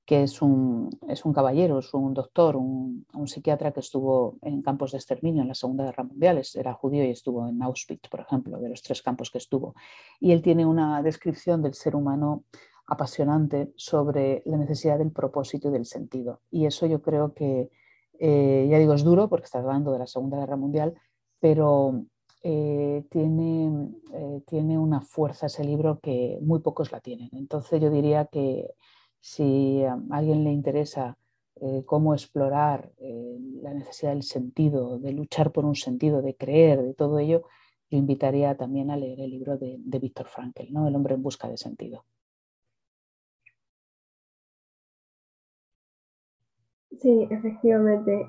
que 0.05 0.23
es 0.23 0.41
un, 0.41 0.89
es 1.10 1.25
un 1.25 1.34
caballero, 1.34 1.79
es 1.79 1.93
un 1.93 2.13
doctor, 2.13 2.55
un, 2.55 3.05
psiquiatra 3.25 3.71
que 3.71 3.79
estuvo 3.79 4.38
en 4.43 4.62
campos 4.62 4.91
de 4.91 4.99
exterminio 4.99 5.41
en 5.41 5.47
la 5.47 5.55
Segunda 5.55 5.86
Guerra 5.86 6.03
Mundial, 6.03 6.41
era 6.53 6.73
judío 6.73 7.03
y 7.03 7.10
estuvo 7.10 7.47
en 7.47 7.62
Auschwitz, 7.63 8.08
por 8.08 8.19
ejemplo, 8.19 8.60
de 8.60 8.69
los 8.69 8.84
tres 8.84 9.01
campos 9.01 9.31
que 9.31 9.39
estuvo. 9.39 9.73
Y 10.19 10.31
él 10.31 10.43
tiene 10.43 10.65
una 10.65 11.01
descripción 11.01 11.63
del 11.63 11.73
ser 11.73 11.95
humano 11.95 12.43
apasionante 12.88 13.73
sobre 13.75 14.43
la 14.45 14.58
necesidad 14.58 14.99
del 14.99 15.12
propósito 15.12 15.69
y 15.69 15.71
del 15.71 15.86
sentido. 15.86 16.41
Y 16.51 16.67
eso 16.67 16.86
yo 16.86 17.01
creo 17.01 17.34
que, 17.34 17.71
eh, 18.19 18.67
ya 18.69 18.77
digo, 18.77 18.93
es 18.93 19.03
duro 19.03 19.27
porque 19.27 19.45
está 19.45 19.58
hablando 19.58 19.91
de 19.91 19.99
la 19.99 20.08
Segunda 20.08 20.38
Guerra 20.38 20.55
Mundial, 20.55 20.93
pero 21.39 22.05
eh, 22.47 23.03
tiene, 23.10 23.89
eh, 24.13 24.41
tiene 24.45 24.77
una 24.77 25.01
fuerza 25.01 25.47
ese 25.47 25.63
libro 25.63 25.99
que 25.99 26.38
muy 26.43 26.60
pocos 26.60 26.91
la 26.91 26.99
tienen. 27.01 27.29
Entonces 27.31 27.81
yo 27.81 27.89
diría 27.89 28.25
que 28.25 28.69
si 29.19 29.84
a 29.84 29.97
alguien 30.12 30.43
le 30.43 30.51
interesa 30.51 31.17
eh, 31.55 31.81
cómo 31.88 32.13
explorar 32.13 32.91
la 32.99 33.73
necesidad 33.73 34.12
del 34.12 34.21
sentido, 34.21 34.99
de 34.99 35.13
luchar 35.13 35.51
por 35.51 35.65
un 35.65 35.75
sentido, 35.75 36.21
de 36.21 36.36
creer, 36.36 36.84
de 36.84 36.93
todo 36.93 37.17
ello, 37.17 37.43
yo 37.89 37.97
invitaría 37.97 38.55
también 38.55 38.91
a 38.91 38.97
leer 38.97 39.21
el 39.21 39.31
libro 39.31 39.58
de, 39.58 39.77
de 39.79 39.99
Víctor 39.99 40.27
Frankl, 40.27 40.71
¿no? 40.71 40.88
El 40.88 40.95
hombre 40.95 41.15
en 41.15 41.23
busca 41.23 41.49
de 41.49 41.58
sentido. 41.58 42.05
Sí, 47.01 47.27
efectivamente 47.31 48.27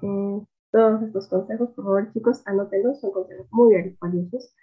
todos 0.76 1.02
estos 1.02 1.26
consejos, 1.28 1.70
por 1.70 1.84
favor 1.86 2.12
chicos, 2.12 2.42
anótenlos, 2.44 3.00
son 3.00 3.10
consejos 3.10 3.46
muy 3.50 3.96
valiosos. 3.98 4.54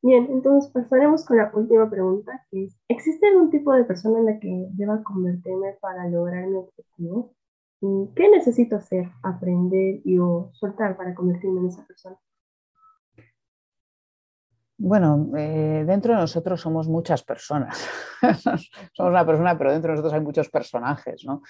Bien, 0.00 0.28
entonces 0.30 0.70
pasaremos 0.70 1.24
con 1.24 1.38
la 1.38 1.50
última 1.52 1.90
pregunta, 1.90 2.46
que 2.50 2.66
es, 2.66 2.78
¿existe 2.86 3.26
algún 3.26 3.50
tipo 3.50 3.72
de 3.72 3.82
persona 3.82 4.20
en 4.20 4.26
la 4.26 4.38
que 4.38 4.68
deba 4.74 5.02
convertirme 5.02 5.76
para 5.80 6.08
lograr 6.08 6.46
mi 6.46 6.56
objetivo? 6.56 7.34
¿Qué 8.14 8.30
necesito 8.30 8.76
hacer, 8.76 9.10
aprender 9.24 10.00
y 10.04 10.18
o 10.18 10.50
soltar 10.52 10.96
para 10.96 11.14
convertirme 11.14 11.60
en 11.60 11.66
esa 11.66 11.84
persona? 11.84 12.16
Bueno, 14.78 15.32
eh, 15.36 15.82
dentro 15.84 16.14
de 16.14 16.20
nosotros 16.20 16.60
somos 16.60 16.86
muchas 16.86 17.24
personas. 17.24 17.88
somos 18.92 19.10
una 19.10 19.26
persona, 19.26 19.58
pero 19.58 19.72
dentro 19.72 19.90
de 19.90 19.96
nosotros 19.96 20.12
hay 20.12 20.20
muchos 20.20 20.48
personajes, 20.48 21.24
¿no? 21.24 21.42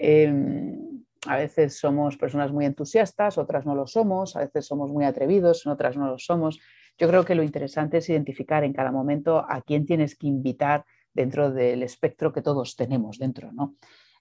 Em, 0.00 0.87
a 1.26 1.36
veces 1.36 1.78
somos 1.78 2.16
personas 2.16 2.52
muy 2.52 2.64
entusiastas, 2.64 3.38
otras 3.38 3.66
no 3.66 3.74
lo 3.74 3.86
somos, 3.86 4.36
a 4.36 4.40
veces 4.40 4.66
somos 4.66 4.90
muy 4.90 5.04
atrevidos, 5.04 5.66
en 5.66 5.72
otras 5.72 5.96
no 5.96 6.06
lo 6.06 6.18
somos. 6.18 6.60
Yo 6.96 7.08
creo 7.08 7.24
que 7.24 7.34
lo 7.34 7.42
interesante 7.42 7.98
es 7.98 8.08
identificar 8.08 8.64
en 8.64 8.72
cada 8.72 8.92
momento 8.92 9.38
a 9.38 9.62
quién 9.62 9.86
tienes 9.86 10.16
que 10.16 10.26
invitar 10.26 10.84
dentro 11.12 11.50
del 11.50 11.82
espectro 11.82 12.32
que 12.32 12.42
todos 12.42 12.76
tenemos 12.76 13.18
dentro, 13.18 13.52
¿no? 13.52 13.76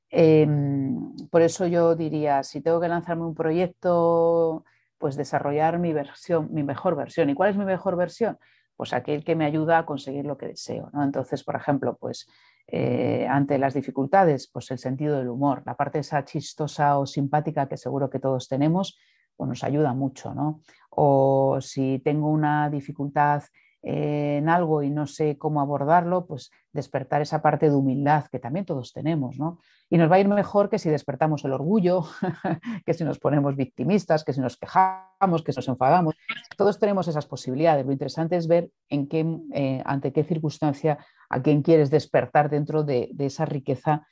Em, 0.10 1.14
por 1.30 1.42
eso 1.42 1.68
yo 1.68 1.96
diría, 1.96 2.44
si 2.44 2.62
tengo 2.62 2.80
que 2.80 2.88
lanzarme 2.88 3.26
un 3.26 3.36
proyecto 3.36 4.64
pues 4.98 5.16
desarrollar 5.16 5.80
mi 5.80 5.94
versión, 5.94 6.50
mi 6.52 6.64
mejor 6.64 6.96
versión. 6.96 7.30
¿Y 7.30 7.36
cuál 7.36 7.52
es 7.52 7.58
mi 7.58 7.66
mejor 7.66 7.96
versión? 7.96 8.38
Pues 8.76 8.94
aquel 8.94 9.24
que 9.24 9.36
me 9.36 9.46
ayuda 9.46 9.80
a 9.80 9.86
conseguir 9.86 10.26
lo 10.26 10.38
que 10.38 10.48
deseo. 10.48 10.90
¿no? 10.94 11.04
Entonces, 11.04 11.44
por 11.44 11.56
ejemplo, 11.56 11.98
pues 12.00 12.28
eh, 12.68 13.26
ante 13.30 13.58
las 13.58 13.74
dificultades, 13.74 14.50
pues 14.52 14.70
el 14.72 14.78
sentido 14.78 15.18
del 15.18 15.30
humor, 15.30 15.64
la 15.66 15.76
parte 15.76 16.00
esa 16.00 16.26
chistosa 16.26 16.98
o 16.98 17.06
simpática 17.06 17.68
que 17.68 17.78
seguro 17.78 18.10
que 18.10 18.20
todos 18.20 18.48
tenemos, 18.48 18.98
pues 19.36 19.48
nos 19.48 19.64
ayuda 19.64 19.94
mucho. 19.94 20.34
¿no? 20.34 20.62
O 20.90 21.60
si 21.62 22.00
tengo 22.04 22.30
una 22.30 22.70
dificultad 22.70 23.44
en 23.82 24.50
algo 24.50 24.84
y 24.84 24.90
no 24.90 25.08
sé 25.08 25.38
cómo 25.38 25.62
abordarlo, 25.62 26.26
pues 26.26 26.52
despertar 26.74 27.22
esa 27.22 27.42
parte 27.42 27.70
de 27.70 27.76
humildad 27.76 28.26
que 28.32 28.40
también 28.40 28.66
todos 28.66 28.92
tenemos, 28.92 29.38
¿no? 29.38 29.60
Y 29.90 29.98
nos 29.98 30.12
va 30.12 30.16
a 30.16 30.20
ir 30.20 30.28
mejor 30.28 30.70
que 30.70 30.80
si 30.80 30.90
despertamos 30.90 31.46
el 31.46 31.54
orgullo, 31.54 32.04
que 32.86 32.94
si 32.94 33.04
nos 33.04 33.20
ponemos 33.20 33.56
victimistas, 33.56 34.24
que 34.24 34.34
si 34.34 34.42
nos 34.42 34.58
quejamos, 34.58 35.44
que 35.44 35.54
si 35.54 35.58
nos 35.58 35.68
enfadamos. 35.68 36.16
Todos 36.58 36.80
tenemos 36.80 37.08
esas 37.08 37.26
posibilidades. 37.26 37.86
Lo 37.86 37.92
interesante 37.92 38.36
es 38.36 38.48
ver 38.48 38.70
en 38.90 39.08
qué, 39.08 39.26
eh, 39.54 39.82
ante 39.86 40.12
qué 40.12 40.24
circunstancia 40.24 40.98
a 41.30 41.42
quién 41.42 41.62
quieres 41.62 41.90
despertar 41.90 42.50
dentro 42.50 42.84
de, 42.84 43.12
esa 43.20 43.46
riqueza 43.46 44.08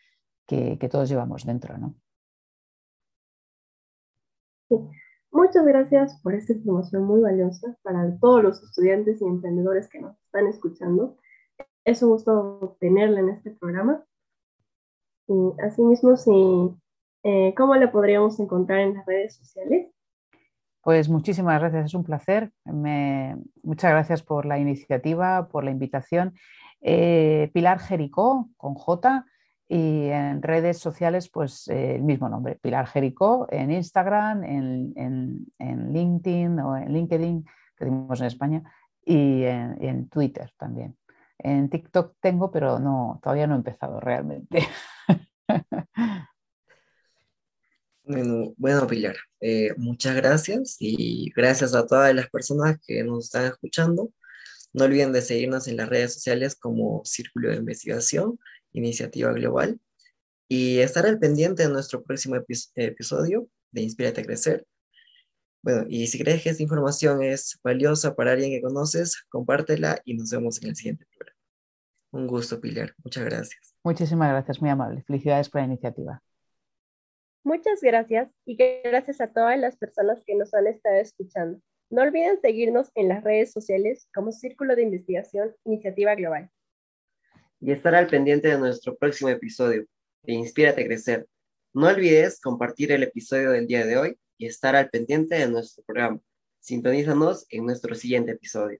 que, 0.45 0.77
que, 0.77 0.89
todos 0.89 1.09
llevamos 1.09 1.45
dentro, 1.45 1.77
¿no? 1.77 1.95
Sí. 4.69 4.75
Muchas 5.35 5.65
gracias 5.65 6.17
por 6.21 6.33
esta 6.33 6.53
información 6.53 7.03
muy 7.03 7.19
valiosa 7.19 7.75
para 7.83 8.17
todos 8.21 8.41
los 8.41 8.63
estudiantes 8.63 9.21
y 9.21 9.25
emprendedores 9.25 9.89
que 9.89 9.99
nos 9.99 10.15
están 10.23 10.47
escuchando. 10.47 11.17
Es 11.83 12.01
un 12.01 12.11
gusto 12.11 12.77
tenerla 12.79 13.19
en 13.19 13.27
este 13.27 13.51
programa. 13.51 14.01
Y 15.27 15.51
asimismo, 15.61 16.15
eh, 17.23 17.53
¿cómo 17.57 17.75
le 17.75 17.89
podríamos 17.89 18.39
encontrar 18.39 18.79
en 18.79 18.93
las 18.93 19.05
redes 19.05 19.35
sociales? 19.35 19.91
Pues 20.81 21.09
muchísimas 21.09 21.59
gracias, 21.59 21.87
es 21.87 21.93
un 21.93 22.05
placer. 22.05 22.53
muchas 22.63 23.91
gracias 23.91 24.23
por 24.23 24.45
la 24.45 24.57
iniciativa, 24.57 25.49
por 25.49 25.65
la 25.65 25.71
invitación. 25.71 26.33
Eh, 26.79 27.51
Pilar 27.53 27.79
Jericó, 27.79 28.47
con 28.55 28.73
J, 28.73 29.25
y 29.67 30.09
en 30.09 30.41
redes 30.43 30.77
sociales, 30.77 31.29
pues 31.29 31.67
eh, 31.69 31.95
el 31.95 32.03
mismo 32.03 32.29
nombre, 32.29 32.59
Pilar 32.61 32.87
Jericó, 32.87 33.47
en 33.49 33.71
Instagram, 33.71 34.43
en, 34.43 35.47
LinkedIn 35.57 36.59
o 36.59 36.77
en 36.77 36.93
LinkedIn, 36.93 37.43
que 37.75 37.85
decimos 37.85 38.19
en 38.21 38.27
España, 38.27 38.63
y 39.03 39.43
en, 39.43 40.09
Twitter 40.09 40.51
también. 40.57 40.97
En 41.39 41.69
TikTok 41.69 42.15
tengo, 42.19 42.51
pero 42.51 42.79
no, 42.79 43.19
todavía 43.21 43.47
no 43.47 43.55
he 43.55 43.57
empezado 43.57 43.99
realmente. 43.99 44.67
Bueno, 48.07 48.85
Pilar, 48.87 49.15
eh, 49.41 49.73
muchas 49.77 50.15
gracias 50.15 50.75
y 50.79 51.31
gracias 51.35 51.73
a 51.73 51.87
todas 51.87 52.13
las 52.13 52.29
personas 52.29 52.77
que 52.85 53.03
nos 53.03 53.25
están 53.25 53.45
escuchando. 53.45 54.11
No 54.73 54.85
olviden 54.85 55.11
de 55.11 55.23
seguirnos 55.23 55.67
en 55.67 55.77
las 55.77 55.89
redes 55.89 56.13
sociales 56.13 56.55
como 56.55 57.01
Círculo 57.03 57.49
de 57.49 57.55
Investigación 57.55 58.37
iniciativa 58.77 59.31
global 59.33 59.79
y 60.47 60.79
estar 60.79 61.05
al 61.05 61.19
pendiente 61.19 61.63
de 61.63 61.69
nuestro 61.69 62.03
próximo 62.03 62.35
episodio 62.75 63.47
de 63.71 63.81
Inspírate 63.81 64.21
a 64.21 64.23
Crecer. 64.23 64.65
Bueno, 65.63 65.85
y 65.89 66.05
si 66.07 66.19
crees 66.19 66.43
que 66.43 66.49
esta 66.49 66.61
información 66.61 67.23
es 67.23 67.59
valiosa 67.63 68.15
para 68.15 68.33
alguien 68.33 68.51
que 68.51 68.61
conoces, 68.61 69.23
compártela 69.29 69.99
y 70.05 70.13
nos 70.15 70.29
vemos 70.29 70.61
en 70.61 70.69
el 70.69 70.75
siguiente 70.75 71.05
programa. 71.17 71.39
Un 72.11 72.27
gusto, 72.27 72.61
Pilar. 72.61 72.93
Muchas 73.03 73.25
gracias. 73.25 73.75
Muchísimas 73.83 74.29
gracias, 74.29 74.61
muy 74.61 74.69
amable. 74.69 75.03
Felicidades 75.07 75.49
por 75.49 75.61
la 75.61 75.67
iniciativa. 75.67 76.21
Muchas 77.43 77.81
gracias 77.81 78.29
y 78.45 78.55
gracias 78.55 79.21
a 79.21 79.27
todas 79.27 79.59
las 79.59 79.75
personas 79.75 80.23
que 80.25 80.35
nos 80.35 80.53
han 80.53 80.67
estado 80.67 80.95
escuchando. 80.97 81.59
No 81.89 82.03
olviden 82.03 82.39
seguirnos 82.41 82.91
en 82.95 83.09
las 83.09 83.23
redes 83.23 83.51
sociales 83.51 84.07
como 84.13 84.31
Círculo 84.31 84.75
de 84.75 84.83
Investigación 84.83 85.55
Iniciativa 85.65 86.15
Global 86.15 86.49
y 87.59 87.71
estar 87.71 87.95
al 87.95 88.07
pendiente 88.07 88.47
de 88.47 88.57
nuestro 88.57 88.95
próximo 88.95 89.29
episodio 89.29 89.85
de 90.23 90.33
Inspírate 90.33 90.81
a 90.81 90.85
Crecer. 90.85 91.27
No 91.73 91.87
olvides 91.87 92.39
compartir 92.39 92.91
el 92.91 93.03
episodio 93.03 93.51
del 93.51 93.67
día 93.67 93.85
de 93.85 93.97
hoy 93.97 94.17
y 94.37 94.47
estar 94.47 94.75
al 94.75 94.89
pendiente 94.89 95.35
de 95.35 95.47
nuestro 95.47 95.83
programa. 95.83 96.19
Sintonízanos 96.59 97.45
en 97.49 97.65
nuestro 97.65 97.95
siguiente 97.95 98.31
episodio. 98.31 98.79